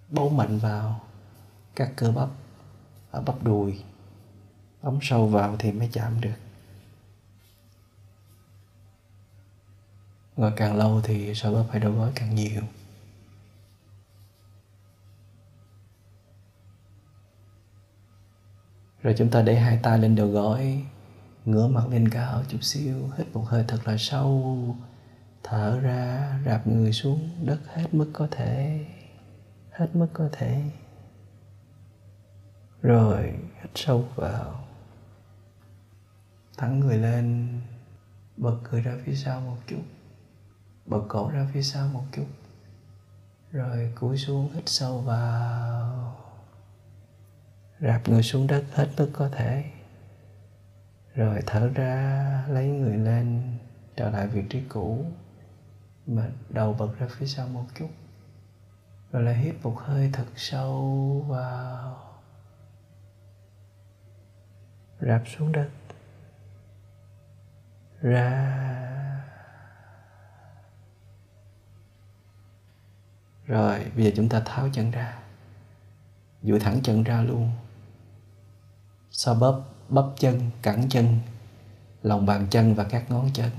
[0.09, 1.01] bấu mạnh vào
[1.74, 2.28] các cơ bắp
[3.11, 3.80] ở bắp đùi.
[4.82, 6.39] Bấm sâu vào thì mới chạm được.
[10.37, 12.62] Ngồi càng lâu thì xoa bóp hai đầu gối càng nhiều.
[19.07, 20.84] Rồi chúng ta để hai tay lên đầu gối,
[21.44, 24.57] ngửa mặt lên cao chút xíu, hít một hơi thật là sâu,
[25.42, 28.86] thở ra, rạp người xuống, đất hết mức có thể,
[29.70, 30.62] hết mức có thể.
[32.82, 34.64] Rồi, hít sâu vào,
[36.57, 37.48] thẳng người lên,
[38.36, 39.82] bật cười ra phía sau một chút,
[40.86, 42.26] bật cổ ra phía sau một chút.
[43.52, 46.26] Rồi cúi xuống, hít sâu vào
[47.81, 49.64] rạp người xuống đất hết mức có thể.
[51.14, 53.59] Rồi thở ra, lấy người lên,
[53.97, 55.05] trở lại vị trí cũ,
[56.07, 57.89] mà đầu bật ra phía sau một chút.
[59.12, 62.03] Rồi lại hít một hơi thật sâu vào.
[65.01, 65.68] Rạp xuống đất.
[68.01, 68.62] Ra.
[73.47, 75.18] Rồi bây giờ chúng ta tháo chân ra.
[76.43, 77.51] Duỗi thẳng chân ra luôn
[79.17, 81.19] xoa bóp bắp chân, cẳng chân,
[82.03, 83.51] lòng bàn chân và các ngón chân.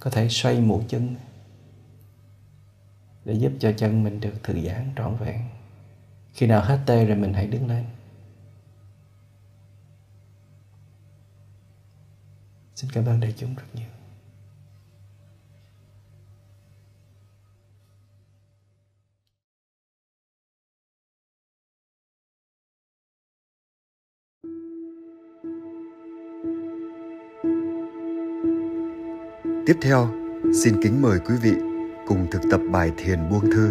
[0.00, 1.16] Có thể xoay mũi chân
[3.24, 5.48] để giúp cho chân mình được thư giãn trọn vẹn.
[6.32, 7.84] Khi nào hết tê rồi mình hãy đứng lên.
[12.74, 13.97] Xin cảm ơn đại chúng rất nhiều.
[29.68, 30.08] Tiếp theo,
[30.54, 31.52] xin kính mời quý vị
[32.06, 33.70] cùng thực tập bài thiền buông thư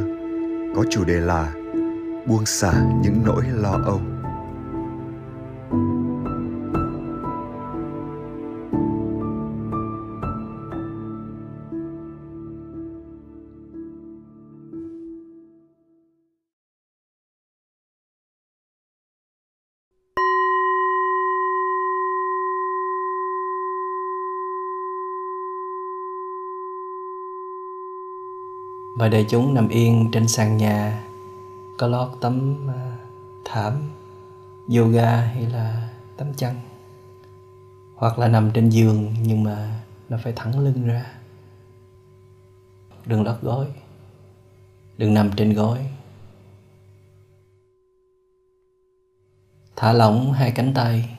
[0.76, 1.54] có chủ đề là
[2.28, 2.74] buông xả
[3.04, 4.02] những nỗi lo âu.
[29.08, 31.04] Mời đại chúng nằm yên trên sàn nhà,
[31.78, 32.98] có lót tấm à,
[33.46, 33.92] thảm,
[34.78, 36.56] yoga hay là tấm chăn.
[37.96, 41.06] Hoặc là nằm trên giường nhưng mà nó phải thẳng lưng ra.
[43.06, 43.68] Đừng lót gối
[44.98, 45.80] đừng nằm trên gối.
[49.76, 51.18] Thả lỏng hai cánh tay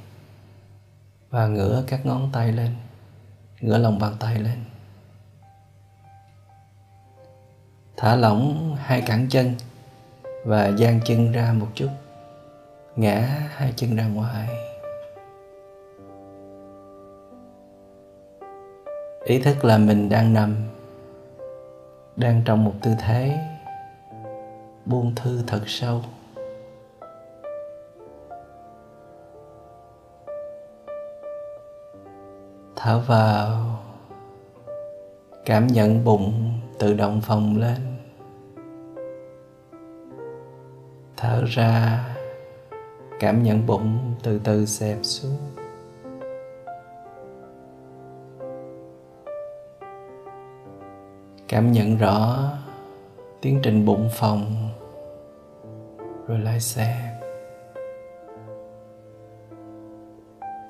[1.30, 2.70] và ngửa các ngón tay lên,
[3.60, 4.58] ngửa lòng bàn tay lên.
[8.00, 9.54] Thả lỏng hai cẳng chân
[10.44, 11.88] và dang chân ra một chút.
[12.96, 14.48] Ngã hai chân ra ngoài.
[19.24, 20.56] Ý thức là mình đang nằm,
[22.16, 23.38] đang trong một tư thế,
[24.84, 26.02] buông thư thật sâu.
[32.76, 33.87] Thở vào
[35.48, 37.76] cảm nhận bụng tự động phồng lên.
[41.16, 42.04] Thở ra,
[43.20, 45.36] cảm nhận bụng từ từ xẹp xuống.
[51.48, 52.38] Cảm nhận rõ
[53.40, 54.70] tiến trình bụng phòng
[56.26, 57.20] rồi lại xẹp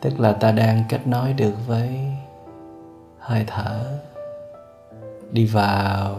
[0.00, 2.00] tức là ta đang kết nối được với
[3.18, 3.98] hơi thở
[5.32, 6.16] đi vào,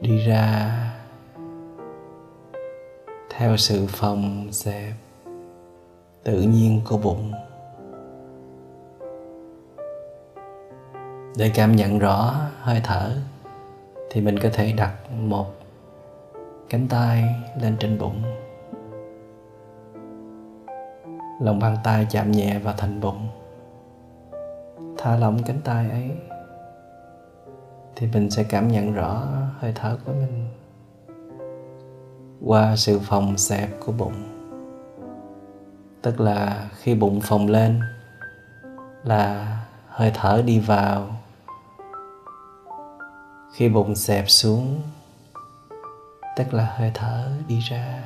[0.00, 0.78] đi ra.
[3.30, 4.92] Theo sự phòng xẹp
[6.24, 7.32] tự nhiên của bụng.
[11.36, 13.16] Để cảm nhận rõ hơi thở
[14.10, 15.46] thì mình có thể đặt một
[16.68, 17.24] cánh tay
[17.60, 18.22] lên trên bụng.
[21.40, 23.28] Lòng bàn tay chạm nhẹ vào thành bụng.
[24.98, 26.10] Thả lỏng cánh tay ấy
[27.96, 29.22] thì mình sẽ cảm nhận rõ
[29.58, 30.48] hơi thở của mình
[32.44, 34.22] qua sự phòng xẹp của bụng.
[36.02, 37.80] Tức là khi bụng phồng lên
[39.04, 41.16] là hơi thở đi vào.
[43.52, 44.80] Khi bụng xẹp xuống,
[46.36, 48.02] tức là hơi thở đi ra.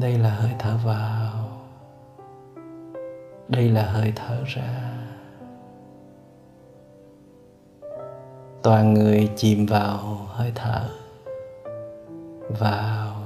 [0.00, 1.48] Đây là hơi thở vào.
[3.48, 4.92] Đây là hơi thở ra.
[8.62, 10.88] Toàn người chìm vào hơi thở.
[12.48, 13.16] Vào,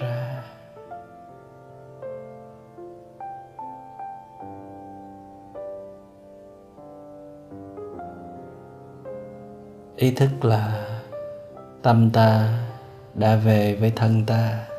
[0.00, 0.42] ra.
[9.96, 10.86] Ý thức là
[11.82, 12.58] tâm ta
[13.14, 14.71] đã về với thân ta.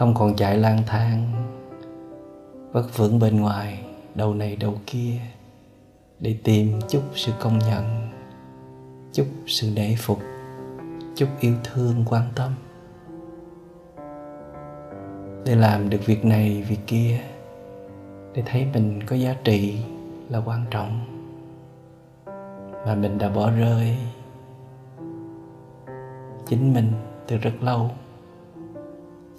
[0.00, 1.26] Không còn chạy lang thang
[2.72, 3.84] vất vưởng bên ngoài
[4.14, 5.20] đầu này đầu kia,
[6.20, 8.08] để tìm chút sự công nhận,
[9.12, 10.18] chút sự nể phục,
[11.16, 12.52] chút yêu thương, quan tâm.
[15.44, 17.20] Để làm được việc này, việc kia,
[18.34, 19.78] để thấy mình có giá trị
[20.28, 21.00] là quan trọng.
[22.86, 23.96] Mà mình đã bỏ rơi
[26.46, 26.92] chính mình
[27.26, 27.90] từ rất lâu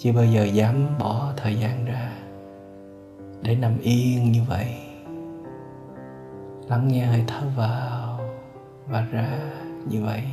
[0.03, 2.11] chưa bao giờ dám bỏ thời gian ra
[3.41, 4.75] để nằm yên như vậy.
[6.69, 8.19] Lắng nghe hơi thở vào
[8.87, 9.39] và ra
[9.85, 10.23] như vậy.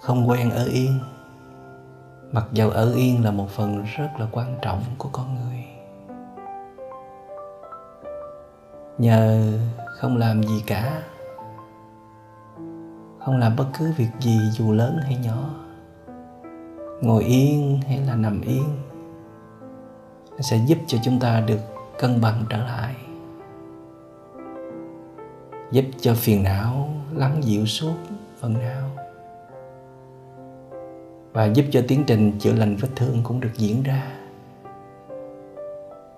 [0.00, 0.98] Không quen ở yên,
[2.32, 5.64] mặc dầu ở yên là một phần rất là quan trọng của con người.
[8.98, 9.52] Nhờ
[10.00, 11.02] không làm gì cả
[13.24, 15.50] không làm bất cứ việc gì dù lớn hay nhỏ.
[17.00, 18.64] Ngồi yên hay là nằm yên,
[20.30, 21.60] nó sẽ giúp cho chúng ta được
[21.98, 22.94] cân bằng trở lại.
[25.72, 27.94] Giúp cho phiền não lắng dịu suốt
[28.40, 28.90] phần nào.
[31.32, 34.12] Và giúp cho tiến trình chữa lành vết thương cũng được diễn ra.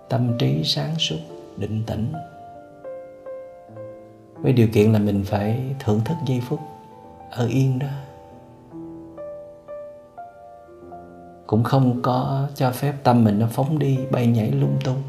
[0.09, 1.19] Tâm trí sáng suốt,
[1.57, 2.13] định tĩnh.
[4.35, 6.61] Với điều kiện là mình phải thưởng thức giây phút
[7.35, 7.87] ở yên đó.
[11.47, 15.03] Cũng không có cho phép tâm mình nó phóng đi, bay nhảy lung tung.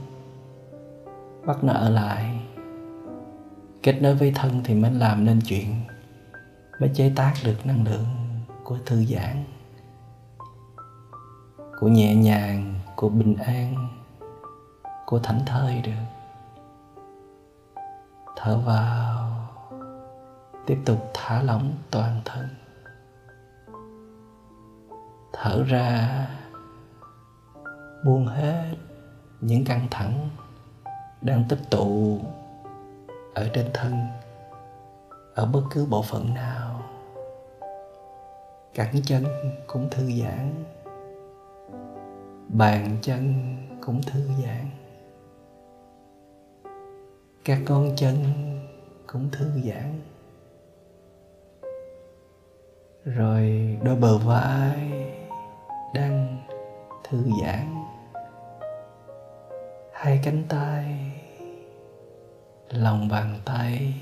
[1.46, 2.40] Bắt nó ở lại.
[3.84, 5.76] Kết nối với thân thì mới làm nên chuyện,
[6.80, 8.06] mới chế tác được năng lượng
[8.64, 9.44] của thư giãn,
[11.80, 13.88] của nhẹ nhàng, của bình an,
[15.06, 15.92] của thảnh thơi được.
[18.36, 19.35] Thở vào
[20.66, 22.48] tiếp tục thả lỏng toàn thân.
[25.34, 26.28] Thở ra,
[28.06, 28.76] buông hết
[29.42, 30.30] những căng thẳng
[31.22, 32.20] đang tích tụ
[33.34, 33.94] ở trên thân,
[35.36, 36.82] ở bất cứ bộ phận nào.
[38.74, 39.26] Cẳng chân
[39.68, 40.64] cũng thư giãn,
[42.48, 43.34] bàn chân
[43.82, 44.70] cũng thư giãn,
[47.46, 48.16] các con chân
[49.08, 50.02] cũng thư giãn
[53.06, 54.92] rồi đôi bờ vai
[55.94, 56.44] đang
[57.04, 57.84] thư giãn.
[59.94, 61.12] Hai cánh tay,
[62.70, 63.94] lòng bàn tay,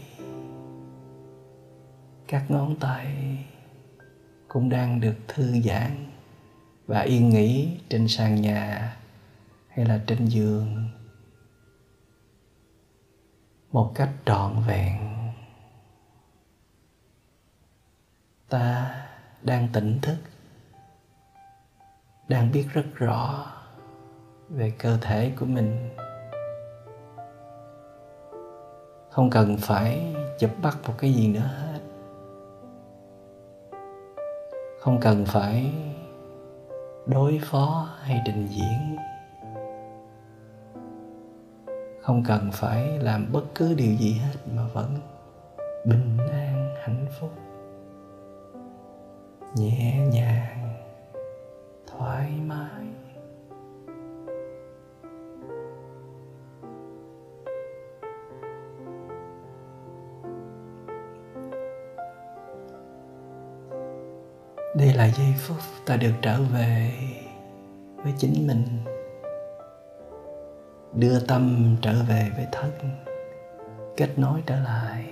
[2.28, 3.08] các ngón tay
[4.48, 5.92] cũng đang được thư giãn
[6.86, 8.96] và yên nghỉ trên sàn nhà
[9.68, 10.90] hay là trên giường
[13.72, 15.13] một cách trọn vẹn.
[18.54, 18.96] Ta
[19.42, 20.16] đang tỉnh thức,
[22.28, 23.46] đang biết rất rõ
[24.50, 25.90] về cơ thể của mình.
[29.10, 31.80] Không cần phải chụp bắt một cái gì nữa hết.
[34.80, 35.74] Không cần phải
[37.06, 38.98] đối phó hay trình diễn.
[42.02, 45.00] Không cần phải làm bất cứ điều gì hết mà vẫn
[45.86, 47.43] bình an, hạnh phúc
[49.56, 50.74] nhẹ nhàng,
[51.88, 52.70] thoải mái.
[64.76, 66.92] Đây là giây phút ta được trở về
[67.96, 68.64] với chính mình,
[70.94, 72.72] đưa tâm trở về với thân,
[73.98, 75.06] kết nối trở lại,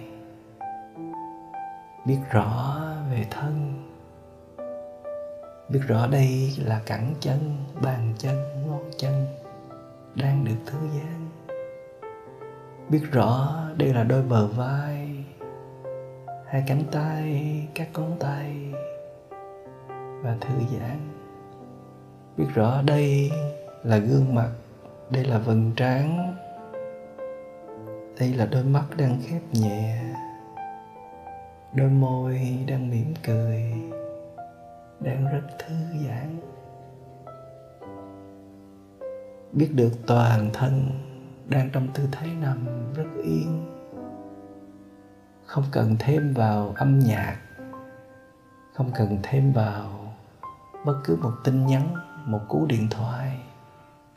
[2.05, 2.81] biết rõ
[3.11, 3.87] về thân
[5.71, 8.35] biết rõ đây là cẳng chân, bàn chân,
[8.67, 9.27] ngón chân
[10.15, 11.29] đang được thư giãn.
[12.89, 15.09] Biết rõ đây là đôi bờ vai,
[16.47, 18.55] hai cánh tay, các ngón tay
[20.21, 20.97] và thư giãn.
[22.37, 23.31] Biết rõ đây
[23.83, 24.49] là gương mặt,
[25.09, 26.35] đây là vầng trán,
[28.19, 30.03] đây là đôi mắt đang khép nhẹ,
[31.73, 33.63] đôi môi đang mỉm cười
[35.01, 35.75] đang rất thư
[36.07, 36.39] giãn.
[39.53, 40.89] Biết được toàn thân
[41.47, 43.65] đang trong tư thế nằm rất yên.
[45.45, 47.37] Không cần thêm vào âm nhạc.
[48.73, 50.13] Không cần thêm vào
[50.85, 51.95] bất cứ một tin nhắn,
[52.25, 53.39] một cú điện thoại.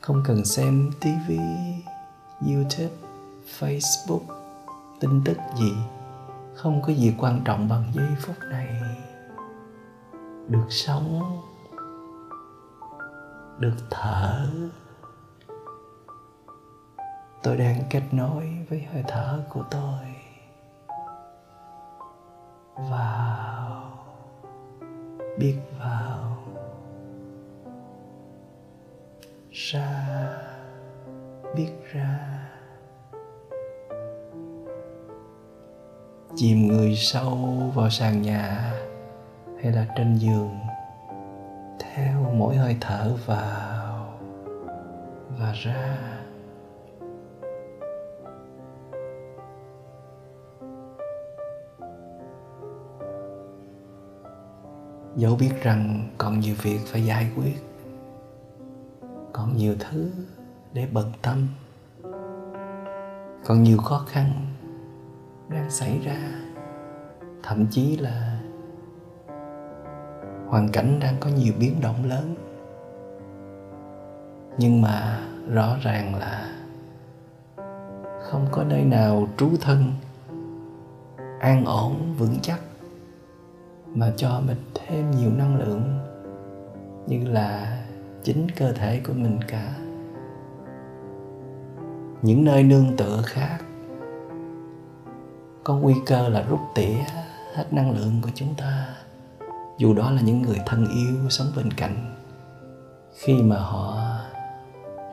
[0.01, 1.31] Không cần xem tv
[2.47, 2.95] youtube,
[3.59, 4.21] facebook,
[4.99, 5.73] tin tức gì.
[6.55, 8.81] Không có gì quan trọng bằng giây phút này
[10.47, 11.41] được sống,
[13.59, 14.47] được thở.
[17.43, 20.05] Tôi đang kết nối với hơi thở của tôi.
[22.75, 24.05] Vào,
[25.39, 26.37] biết vào.
[29.51, 30.07] Ra,
[31.55, 32.41] biết ra.
[36.35, 37.37] Chìm người sâu
[37.75, 38.73] vào sàn nhà
[39.65, 40.59] hay là trên giường,
[41.79, 44.19] theo mỗi hơi thở vào
[45.39, 45.97] và ra.
[55.15, 57.55] Dẫu biết rằng còn nhiều việc phải giải quyết,
[59.33, 60.11] còn nhiều thứ
[60.73, 61.47] để bận tâm,
[63.45, 64.31] còn nhiều khó khăn
[65.49, 66.17] đang xảy ra,
[67.43, 68.34] thậm chí là
[70.47, 72.35] hoàn cảnh đang có nhiều biến động lớn.
[74.57, 75.19] Nhưng mà
[75.51, 76.51] rõ ràng là
[78.21, 79.93] không có nơi nào trú thân,
[81.39, 82.59] an ổn, vững chắc,
[83.87, 85.99] mà cho mình thêm nhiều năng lượng
[87.07, 87.81] như là
[88.23, 89.73] chính cơ thể của mình cả.
[92.21, 93.57] Những nơi nương tựa khác,
[95.63, 96.97] có nguy cơ là rút tỉa
[97.53, 98.95] hết năng lượng của chúng ta
[99.77, 102.15] dù đó là những người thân yêu sống bên cạnh,
[103.15, 103.97] khi mà họ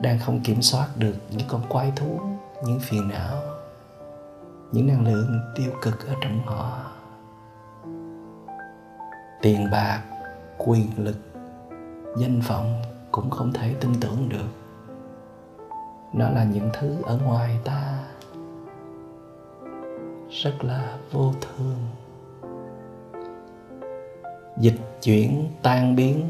[0.01, 2.19] đang không kiểm soát được những con quái thú,
[2.65, 3.37] những phiền não,
[4.71, 6.91] những năng lượng tiêu cực ở trong họ,
[9.41, 10.01] tiền bạc,
[10.57, 11.17] quyền lực,
[12.17, 14.49] danh vọng cũng không thể tin tưởng được.
[16.13, 18.03] Nó là những thứ ở ngoài ta,
[20.29, 21.77] rất là vô thường
[24.57, 26.29] dịch chuyển, tan biến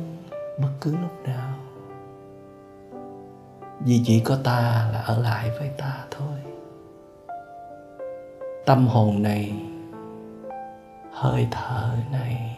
[0.62, 1.54] bất cứ lúc nào.
[3.80, 6.40] Vì chỉ có ta là ở lại với ta thôi.
[8.66, 9.54] Tâm hồn này,
[11.12, 12.58] hơi thở này,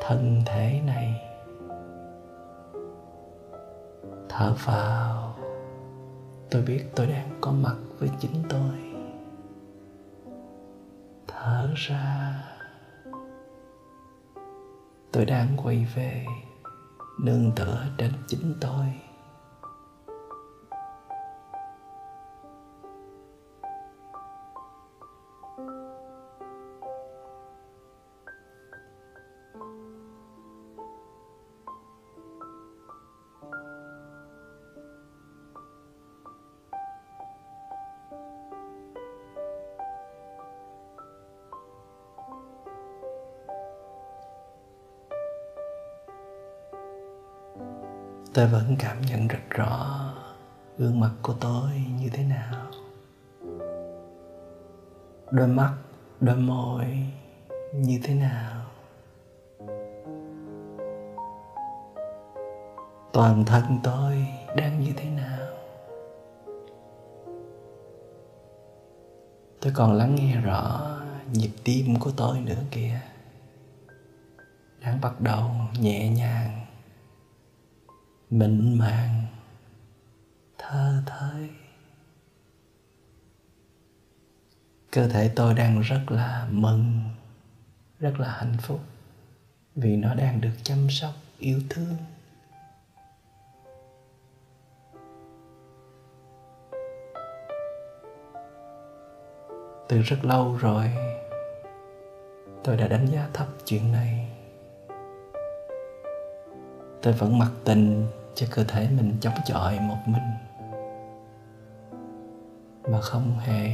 [0.00, 1.14] thân thể này,
[4.28, 5.34] thở vào.
[6.50, 9.02] Tôi biết tôi đang có mặt với chính tôi.
[11.26, 12.42] Thở ra
[15.16, 16.24] tôi đang quay về
[17.18, 18.86] nương tựa trên chính tôi.
[48.36, 50.00] Tôi vẫn cảm nhận rất rõ
[50.78, 51.70] gương mặt của tôi
[52.00, 52.66] như thế nào.
[55.30, 55.74] Đôi mắt,
[56.20, 56.84] đôi môi
[57.72, 58.62] như thế nào.
[63.12, 64.26] Toàn thân tôi
[64.56, 65.48] đang như thế nào.
[69.60, 70.96] Tôi còn lắng nghe rõ
[71.32, 73.00] nhịp tim của tôi nữa kìa.
[74.80, 76.66] Đang bắt đầu nhẹ nhàng
[78.30, 79.26] mịn màng,
[80.58, 81.50] thơ thới.
[84.92, 87.00] Cơ thể tôi đang rất là mừng,
[88.00, 88.80] rất là hạnh phúc
[89.74, 91.96] vì nó đang được chăm sóc, yêu thương.
[99.88, 100.90] Từ rất lâu rồi,
[102.64, 104.35] tôi đã đánh giá thấp chuyện này
[107.06, 110.22] tôi vẫn mặc tình cho cơ thể mình chống chọi một mình.
[112.90, 113.70] Mà không hề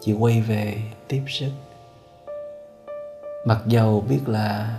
[0.00, 1.50] chỉ quay về tiếp sức.
[3.46, 4.78] Mặc dầu biết là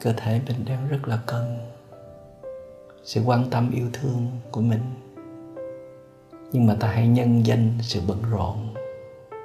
[0.00, 1.58] cơ thể mình đang rất là cần
[3.02, 4.82] sự quan tâm yêu thương của mình.
[6.52, 8.74] Nhưng mà ta hãy nhân danh sự bận rộn,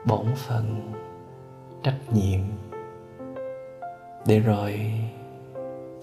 [0.05, 0.93] bổn phận,
[1.83, 2.41] trách nhiệm
[4.25, 4.91] để rồi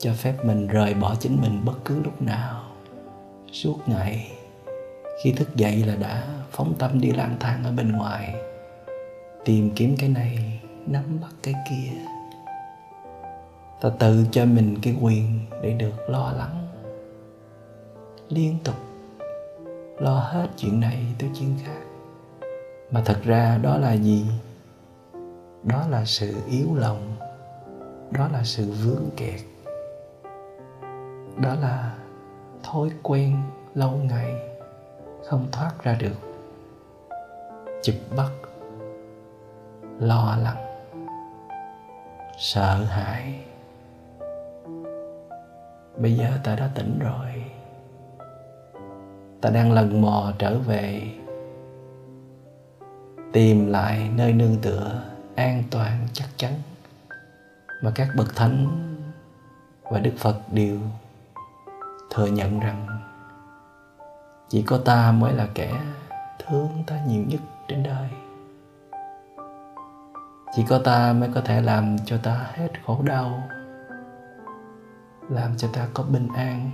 [0.00, 2.62] cho phép mình rời bỏ chính mình bất cứ lúc nào.
[3.52, 4.30] Suốt ngày,
[5.22, 8.34] khi thức dậy là đã phóng tâm đi lang thang ở bên ngoài,
[9.44, 11.90] tìm kiếm cái này, nắm bắt cái kia.
[13.80, 16.66] Ta tự cho mình cái quyền để được lo lắng.
[18.28, 18.76] Liên tục
[19.98, 21.80] lo hết chuyện này tới chuyện khác.
[22.90, 24.26] Mà thật ra đó là gì?
[25.64, 27.16] Đó là sự yếu lòng.
[28.10, 29.40] Đó là sự vướng kẹt
[31.40, 31.94] đó là
[32.62, 33.36] thói quen
[33.74, 34.34] lâu ngày
[35.24, 36.16] không thoát ra được.
[37.82, 38.30] Chụp bắt
[39.98, 40.86] lo lắng,
[42.38, 43.40] sợ hãi.
[45.96, 47.44] Bây giờ ta đã tỉnh rồi.
[49.40, 51.02] Ta đang lần mò trở về.
[53.32, 55.02] Tìm lại nơi nương tựa
[55.34, 56.52] an toàn chắc chắn
[57.82, 58.66] mà các bậc thánh
[59.82, 60.78] và đức phật đều
[62.10, 62.86] thừa nhận rằng
[64.48, 65.80] chỉ có ta mới là kẻ
[66.38, 68.08] thương ta nhiều nhất trên đời.
[70.56, 73.42] Chỉ có ta mới có thể làm cho ta hết khổ đau,
[75.28, 76.70] làm cho ta có bình an,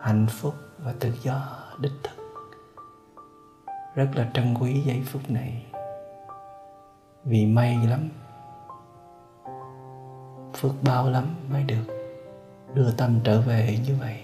[0.00, 1.42] hạnh phúc và tự do,
[1.78, 2.22] đích thực.
[3.94, 5.66] Rất là trân quý giây phút này.
[7.24, 8.08] Vì may lắm,
[10.56, 11.99] phước bao lắm mới được
[12.74, 14.16] đưa tâm trở về như vậy.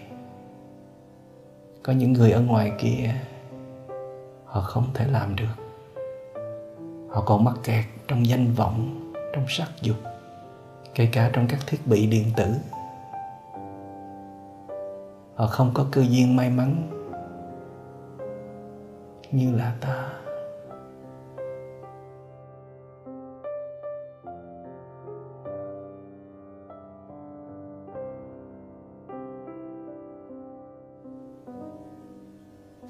[1.82, 3.14] Có những người ở ngoài kia,
[4.44, 5.62] họ không thể làm được.
[7.09, 9.97] Họ còn mắc kẹt trong danh vọng, trong sắc dục,
[10.94, 12.55] kể cả trong các thiết bị điện tử.
[15.34, 16.90] Họ không có cơ duyên may mắn
[19.32, 20.12] như là ta.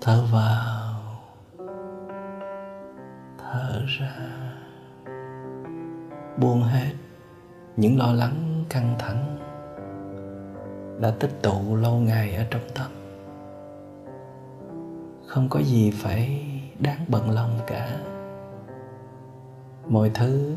[0.06, 0.92] Thở vào,
[3.38, 4.16] thở ra.
[6.36, 6.92] Buông hết
[7.76, 9.38] những lo lắng, căng thẳng
[11.00, 12.90] đã tích tụ lâu ngày ở trong tâm.
[15.26, 16.46] Không có gì phải
[16.78, 17.98] đáng bận lòng cả.
[19.88, 20.54] Mọi thứ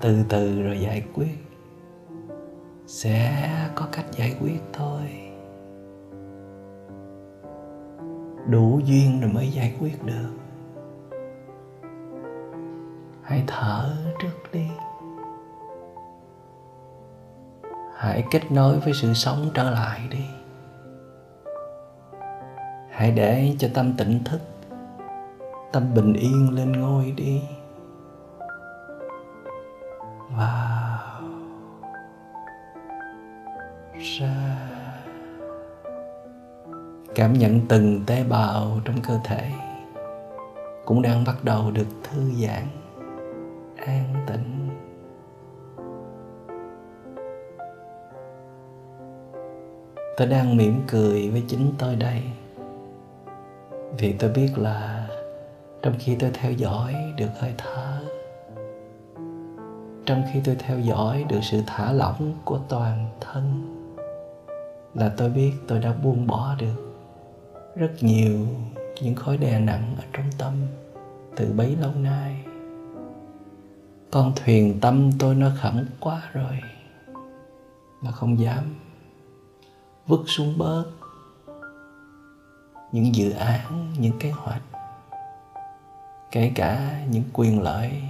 [0.00, 1.36] từ từ rồi giải quyết.
[2.86, 5.23] Sẽ có cách giải quyết thôi.
[8.54, 10.30] Đủ duyên rồi mới giải quyết được.
[13.22, 14.66] Hãy thở trước đi.
[17.96, 20.24] Hãy kết nối với sự sống trở lại đi.
[22.90, 24.40] Hãy để cho tâm tỉnh thức,
[25.72, 27.42] tâm bình yên lên ngôi đi.
[37.14, 39.50] Cảm nhận từng tế bào trong cơ thể
[40.84, 42.62] cũng đang bắt đầu được thư giãn,
[43.76, 44.68] an tĩnh.
[50.16, 52.22] Tôi đang mỉm cười với chính tôi đây,
[53.98, 55.08] vì tôi biết là
[55.82, 58.00] trong khi tôi theo dõi được hơi thở,
[60.06, 63.70] trong khi tôi theo dõi được sự thả lỏng của toàn thân
[64.94, 66.83] là tôi biết tôi đã buông bỏ được
[67.76, 68.46] rất nhiều
[69.00, 70.52] những khối đè nặng ở trong tâm
[71.36, 72.44] từ bấy lâu nay.
[74.10, 76.60] Con thuyền tâm tôi nó khẩn quá rồi
[78.00, 78.74] mà không dám
[80.06, 80.84] vứt xuống bớt.
[82.92, 84.62] Những dự án, những kế hoạch,
[86.30, 88.02] kể cả những quyền lợi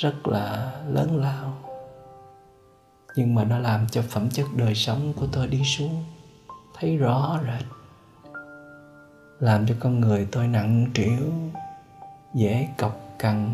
[0.00, 1.54] rất là lớn lao,
[3.16, 6.04] nhưng mà nó làm cho phẩm chất đời sống của tôi đi xuống,
[6.74, 7.66] thấy rõ rệt
[9.44, 11.32] làm cho con người tôi nặng trĩu,
[12.34, 13.50] dễ cọc cằn,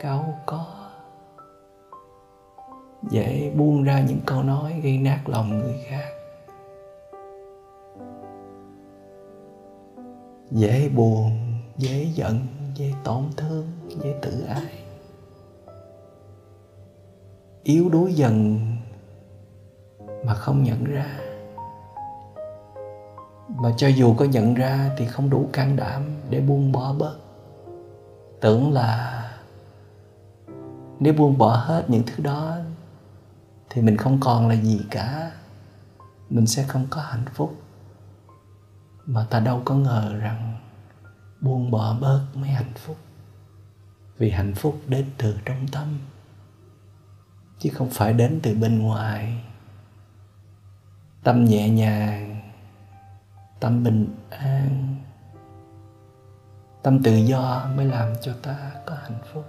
[0.00, 0.66] cáu có.
[3.10, 6.08] Dễ buông ra những câu nói gây nát lòng người khác.
[10.50, 11.30] Dễ buồn,
[11.76, 12.38] dễ giận,
[12.74, 14.82] dễ tổn thương, dễ tự ái.
[17.62, 18.60] Yếu đuối dần
[20.24, 21.31] mà không nhận ra
[23.56, 27.16] mà cho dù có nhận ra thì không đủ can đảm để buông bỏ bớt.
[28.40, 29.18] Tưởng là
[31.00, 32.56] nếu buông bỏ hết những thứ đó
[33.70, 35.30] thì mình không còn là gì cả.
[36.30, 37.62] Mình sẽ không có hạnh phúc.
[39.06, 40.58] Mà ta đâu có ngờ rằng
[41.40, 42.96] buông bỏ bớt mới hạnh phúc.
[44.18, 45.98] Vì hạnh phúc đến từ trong tâm,
[47.58, 49.44] chứ không phải đến từ bên ngoài.
[51.24, 52.31] Tâm nhẹ nhàng
[53.62, 54.96] tâm bình an.
[56.82, 58.56] Tâm tự do mới làm cho ta
[58.86, 59.44] có hạnh phúc.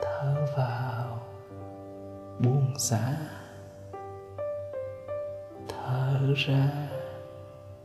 [0.00, 1.18] Thở vào,
[2.38, 3.16] buông xả.
[5.68, 6.70] Thở ra,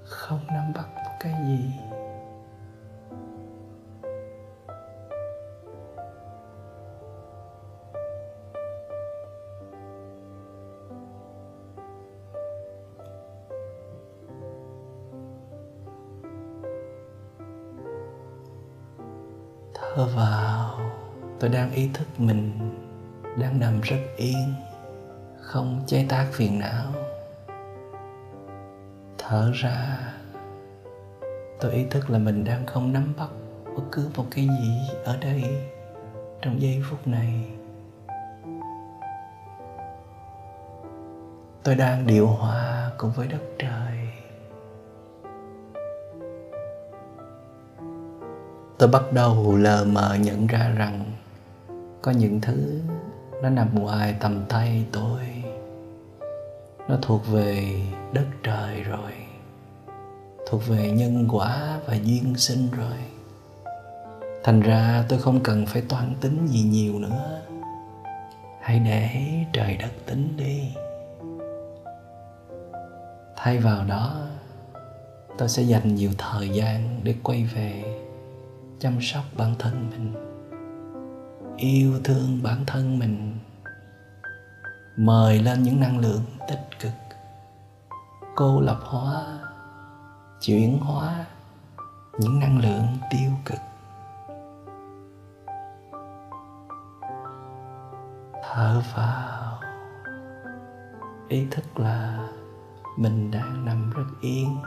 [0.03, 1.71] không nắm bắt một cái gì.
[20.01, 20.79] Thở vào.
[21.39, 22.51] Tôi đang ý thức mình
[23.39, 24.53] đang nằm rất yên,
[25.41, 26.85] không chế tác phiền não.
[29.17, 29.99] Thở ra.
[31.59, 33.29] Tôi ý thức là mình đang không nắm bắt
[33.75, 35.43] bất cứ một cái gì ở đây,
[36.41, 37.45] trong giây phút này.
[41.63, 44.00] Tôi đang điều hòa cùng với đất trời.
[48.81, 51.05] Tôi bắt đầu lờ mờ nhận ra rằng
[52.01, 52.79] có những thứ
[53.43, 55.19] nó nằm ngoài tầm tay tôi.
[56.87, 57.81] Nó thuộc về
[58.13, 59.11] đất trời rồi,
[60.49, 62.97] thuộc về nhân quả và duyên sinh rồi.
[64.43, 67.41] Thành ra tôi không cần phải toan tính gì nhiều nữa.
[68.61, 69.09] Hãy để
[69.53, 70.73] trời đất tính đi.
[73.35, 74.15] Thay vào đó,
[75.37, 77.83] tôi sẽ dành nhiều thời gian để quay về
[78.81, 80.13] chăm sóc bản thân mình,
[81.57, 83.37] yêu thương bản thân mình,
[84.97, 86.91] mời lên những năng lượng tích cực,
[88.35, 89.23] cô lập hóa,
[90.39, 91.25] chuyển hóa
[92.19, 93.59] những năng lượng tiêu cực.
[98.43, 99.59] Thở vào,
[101.27, 102.27] ý thức là
[102.97, 104.57] mình đang nằm rất yên.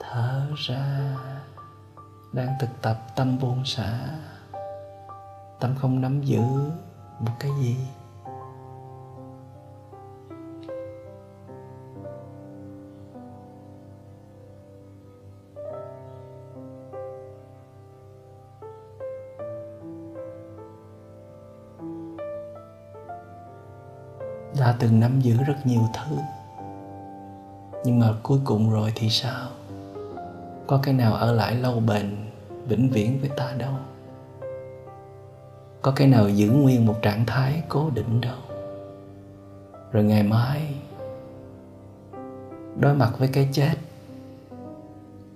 [0.00, 1.16] Thở ra
[2.32, 3.98] đang thực tập tâm buông xả.
[5.60, 6.42] Tâm không nắm giữ
[7.20, 7.76] một cái gì.
[24.60, 26.16] Đã từng nắm giữ rất nhiều thứ,
[27.84, 29.48] nhưng mà cuối cùng rồi thì sao?
[30.66, 32.16] Có cái nào ở lại lâu bền,
[32.68, 33.72] vĩnh viễn với ta đâu?
[35.82, 38.38] Có cái nào giữ nguyên một trạng thái cố định đâu?
[39.92, 40.74] Rồi ngày mai,
[42.80, 43.74] đối mặt với cái chết,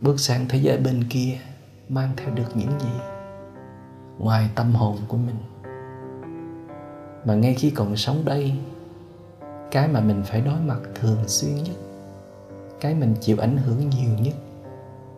[0.00, 1.38] bước sang thế giới bên kia,
[1.88, 3.00] mang theo được những gì?
[4.18, 5.36] Ngoài tâm hồn của mình.
[7.24, 8.54] Mà ngay khi còn sống đây,
[9.70, 11.76] cái mà mình phải đối mặt thường xuyên nhất,
[12.80, 14.34] cái mình chịu ảnh hưởng nhiều nhất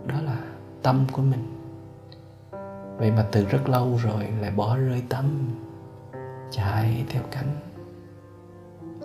[0.07, 0.37] đó là
[0.83, 1.59] tâm của mình.
[2.99, 5.51] Vậy mà từ rất lâu rồi lại bỏ rơi tâm,
[6.51, 7.57] chạy theo cánh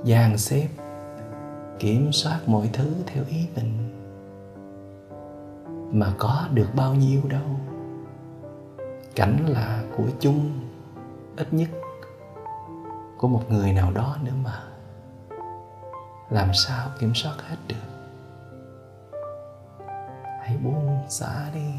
[0.04, 0.68] dàn xếp,
[1.80, 3.94] kiểm soát mọi thứ theo ý mình.
[5.92, 7.60] Mà có được bao nhiêu đâu.
[9.16, 10.60] Cảnh là của chung,
[11.38, 11.70] ít nhất
[13.18, 14.64] của một người nào đó nữa mà.
[16.30, 17.76] Làm sao kiểm soát hết được?
[20.42, 20.77] Hãy buông
[21.10, 21.72] xả đi.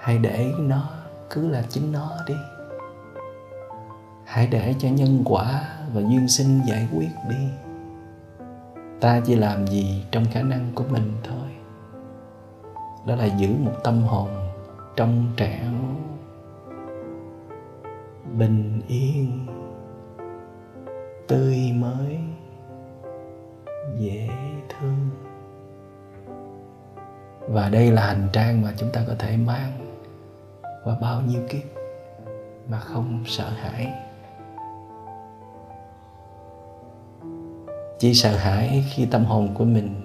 [0.00, 0.88] Hãy để nó,
[1.30, 2.34] cứ là chính nó đi.
[4.24, 5.62] Hãy để cho nhân quả
[5.94, 7.48] và duyên sinh giải quyết đi.
[9.00, 11.48] Ta chỉ làm gì trong khả năng của mình thôi.
[13.06, 14.28] Đó là giữ một tâm hồn
[14.96, 15.72] trong trẻo,
[18.38, 19.46] bình yên,
[21.28, 22.18] tươi mới,
[23.98, 24.28] dễ
[24.68, 25.10] thương
[27.50, 29.96] và đây là hành trang mà chúng ta có thể mang
[30.84, 31.62] qua bao nhiêu kiếp
[32.68, 33.92] mà không sợ hãi.
[37.98, 40.02] Chỉ sợ hãi khi tâm hồn của mình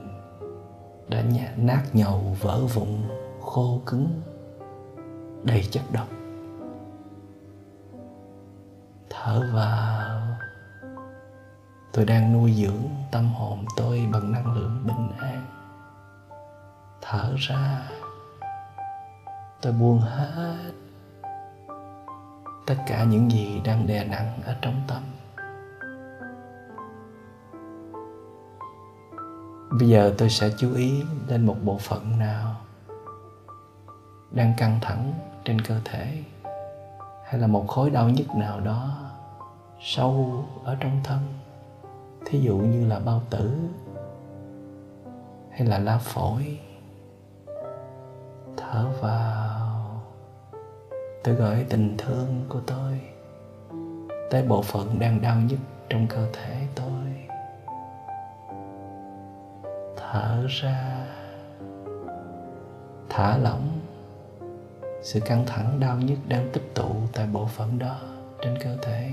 [1.07, 1.23] đã
[1.57, 3.03] nát nhầu vỡ vụn,
[3.41, 4.21] khô cứng,
[5.43, 6.07] đầy chất độc.
[9.09, 10.21] Thở vào.
[11.93, 15.45] Tôi đang nuôi dưỡng tâm hồn tôi bằng năng lượng bình an
[17.09, 17.81] thở ra.
[19.61, 20.71] Tôi buông hết
[22.65, 25.03] tất cả những gì đang đè nặng ở trong tâm.
[29.79, 32.55] Bây giờ tôi sẽ chú ý lên một bộ phận nào
[34.31, 35.13] đang căng thẳng
[35.45, 36.23] trên cơ thể,
[37.25, 38.97] hay là một khối đau nhức nào đó
[39.81, 41.19] sâu ở trong thân,
[42.25, 43.57] thí dụ như là bao tử
[45.51, 46.59] hay là lá phổi
[48.71, 50.01] thở vào.
[51.23, 53.01] Tôi gửi tình thương của tôi
[54.29, 55.59] tới bộ phận đang đau nhất
[55.89, 57.27] trong cơ thể tôi.
[59.97, 61.07] Thở ra.
[63.09, 63.79] Thả lỏng.
[65.01, 67.99] Sự căng thẳng đau nhức đang tích tụ tại bộ phận đó
[68.41, 69.11] trên cơ thể.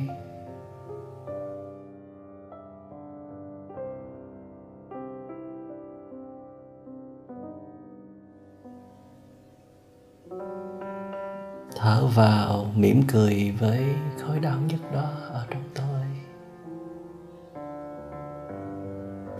[11.83, 16.05] Thở vào mỉm cười với khối đau nhất đó ở trong tôi.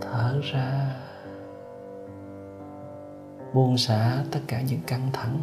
[0.01, 0.95] Thở ra,
[3.53, 5.37] buông xả tất cả những căng thẳng,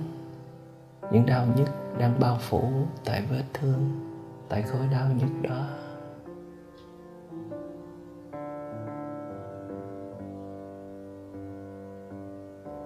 [1.12, 2.62] những đau nhức đang bao phủ
[3.05, 3.90] tại vết thương,
[4.48, 5.66] tại khối đau nhức đó.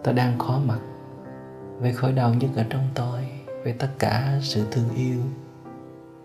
[0.05, 0.81] Ta đang khó mặt
[1.79, 3.24] với khối đau nhức ở trong tôi
[3.65, 5.21] với tất cả sự thương yêu,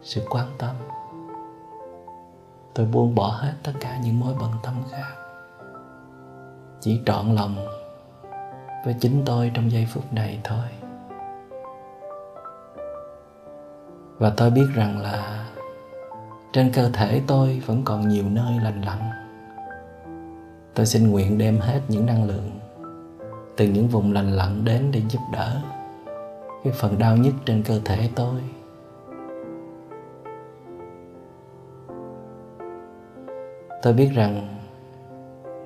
[0.02, 0.76] sự quan tâm.
[2.74, 5.14] Tôi buông bỏ hết tất cả những mối bận tâm khác.
[6.82, 7.56] Chỉ trọn lòng
[8.86, 10.66] với chính tôi trong giây phút này thôi.
[14.18, 15.46] Và tôi biết rằng là
[16.54, 19.00] trên cơ thể tôi vẫn còn nhiều nơi lành lặn.
[20.76, 22.60] Tôi xin nguyện đem hết những năng lượng
[23.58, 25.62] từ những vùng lành lặn đến để giúp đỡ
[26.64, 28.42] cái phần đau nhất trên cơ thể tôi.
[33.82, 34.60] Tôi biết rằng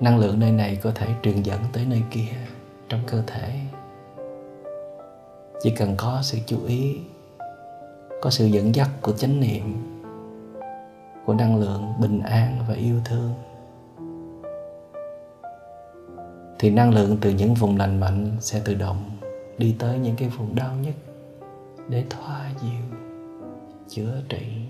[0.00, 2.36] năng lượng nơi này có thể truyền dẫn tới nơi kia
[2.88, 3.60] trong cơ thể.
[5.62, 7.00] Chỉ cần có sự chú ý,
[8.22, 9.74] có sự dẫn dắt của chánh niệm,
[11.24, 13.30] của năng lượng bình an và yêu thương,
[16.58, 19.13] thì năng lượng từ những vùng lành mạnh sẽ tự động
[19.58, 20.94] đi tới những cái vùng đau nhất
[21.88, 22.98] để thoa dịu,
[23.88, 24.66] chữa trị.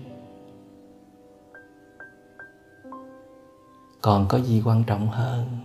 [4.01, 5.59] Còn có gì quan trọng hơn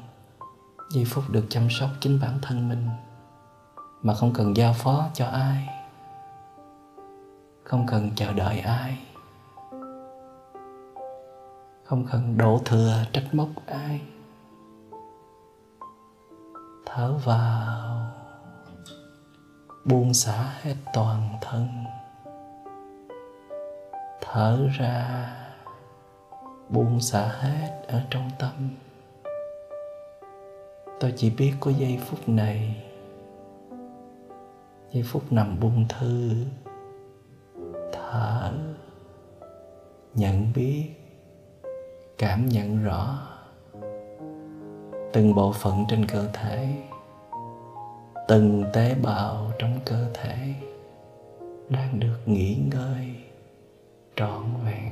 [0.91, 2.89] giây phút được chăm sóc chính bản thân mình
[4.03, 5.69] mà không cần giao phó cho ai,
[7.65, 8.99] không cần chờ đợi ai,
[11.85, 14.01] không cần đổ thừa trách móc ai?
[16.87, 18.20] Thở vào
[19.85, 21.69] buông xả hết toàn thân.
[24.21, 25.27] Thở ra.
[26.69, 28.71] Buông xả hết ở trong tâm.
[31.01, 32.85] Tôi chỉ biết có giây phút này.
[34.91, 36.31] Giây phút nằm buông thư.
[37.93, 38.53] Thở.
[40.15, 40.91] Nhận biết.
[42.19, 43.19] Cảm nhận rõ
[45.13, 46.75] từng bộ phận trên cơ thể
[48.31, 50.55] từng tế bào trong cơ thể
[51.69, 53.07] đang được nghỉ ngơi
[54.17, 54.90] trọn vẹn.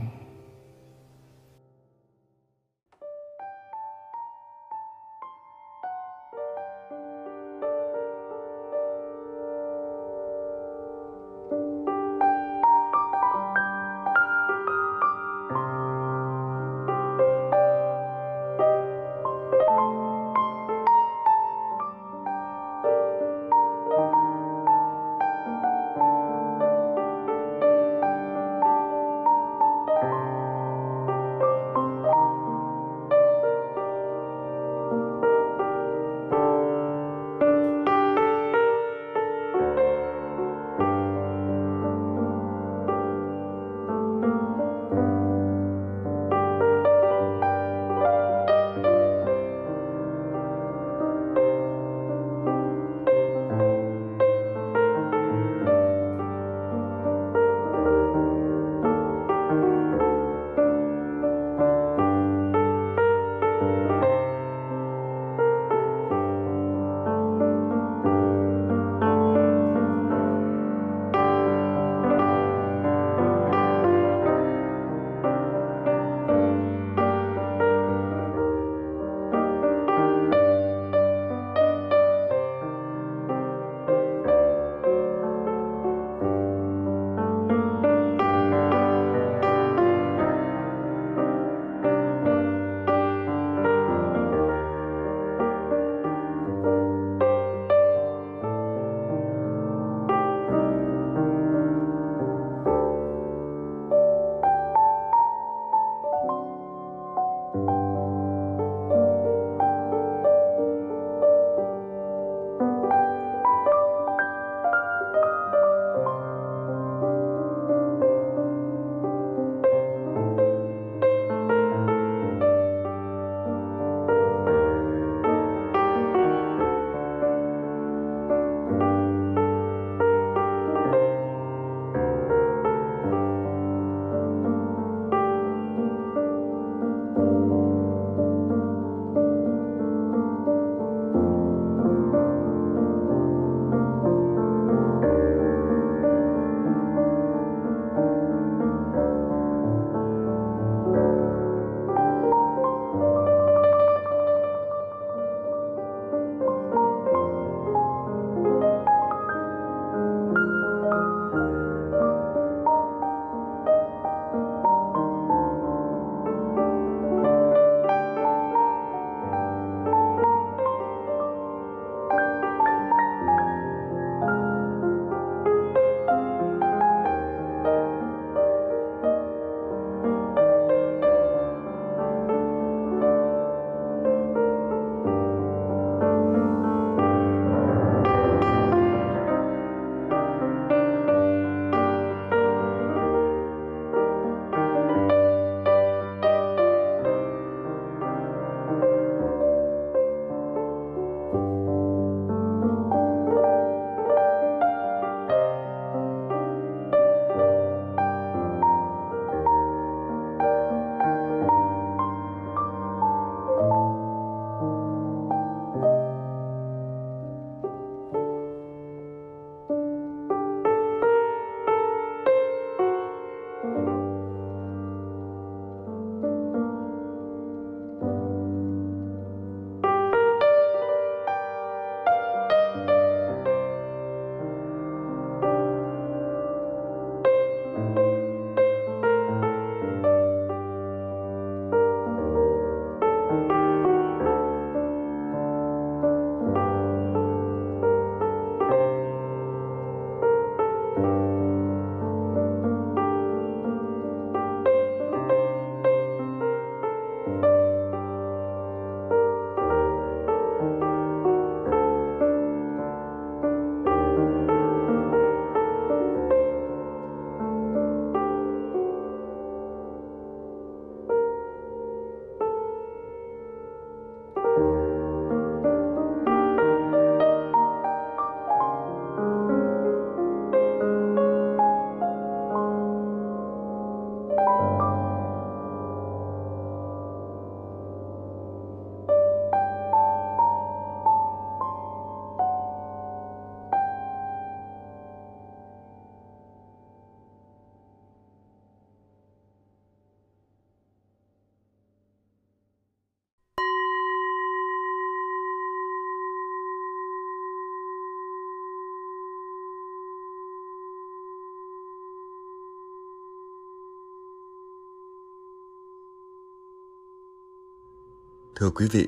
[318.60, 319.06] Thưa quý vị,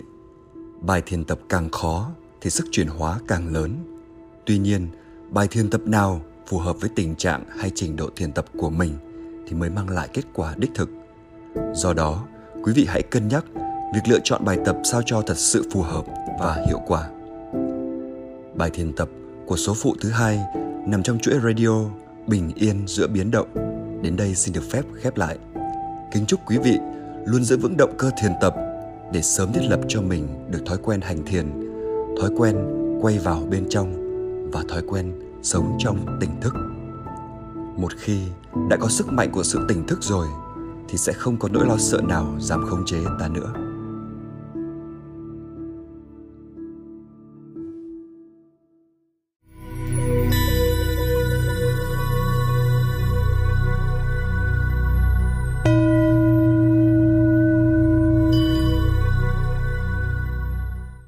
[0.81, 2.11] bài thiền tập càng khó
[2.41, 3.77] thì sức chuyển hóa càng lớn.
[4.47, 4.89] Tuy nhiên,
[5.31, 8.71] bài thiền tập nào phù hợp với tình trạng hay trình độ thiền tập của
[8.71, 8.93] mình
[9.49, 10.91] thì mới mang lại kết quả đích thực.
[11.75, 12.27] Do đó,
[12.65, 13.45] quý vị hãy cân nhắc
[13.95, 16.05] việc lựa chọn bài tập sao cho thật sự phù hợp
[16.41, 17.11] và hiệu quả.
[18.55, 19.09] Bài thiền tập
[19.47, 20.41] của số phụ thứ hai
[20.87, 21.85] nằm trong chuỗi radio
[22.27, 23.49] Bình yên giữa biến động.
[24.03, 25.39] Đến đây xin được phép khép lại.
[26.13, 26.79] Kính chúc quý vị
[27.25, 28.55] luôn giữ vững động cơ thiền tập
[29.13, 31.47] để sớm thiết lập cho mình được thói quen hành thiền,
[32.21, 32.57] thói quen
[33.03, 33.97] quay vào bên trong
[34.53, 35.13] và thói quen
[35.43, 36.55] sống trong tỉnh thức.
[37.77, 38.21] Một khi
[38.71, 40.27] đã có sức mạnh của sự tỉnh thức rồi
[40.89, 43.70] thì sẽ không có nỗi lo sợ nào dám khống chế ta nữa.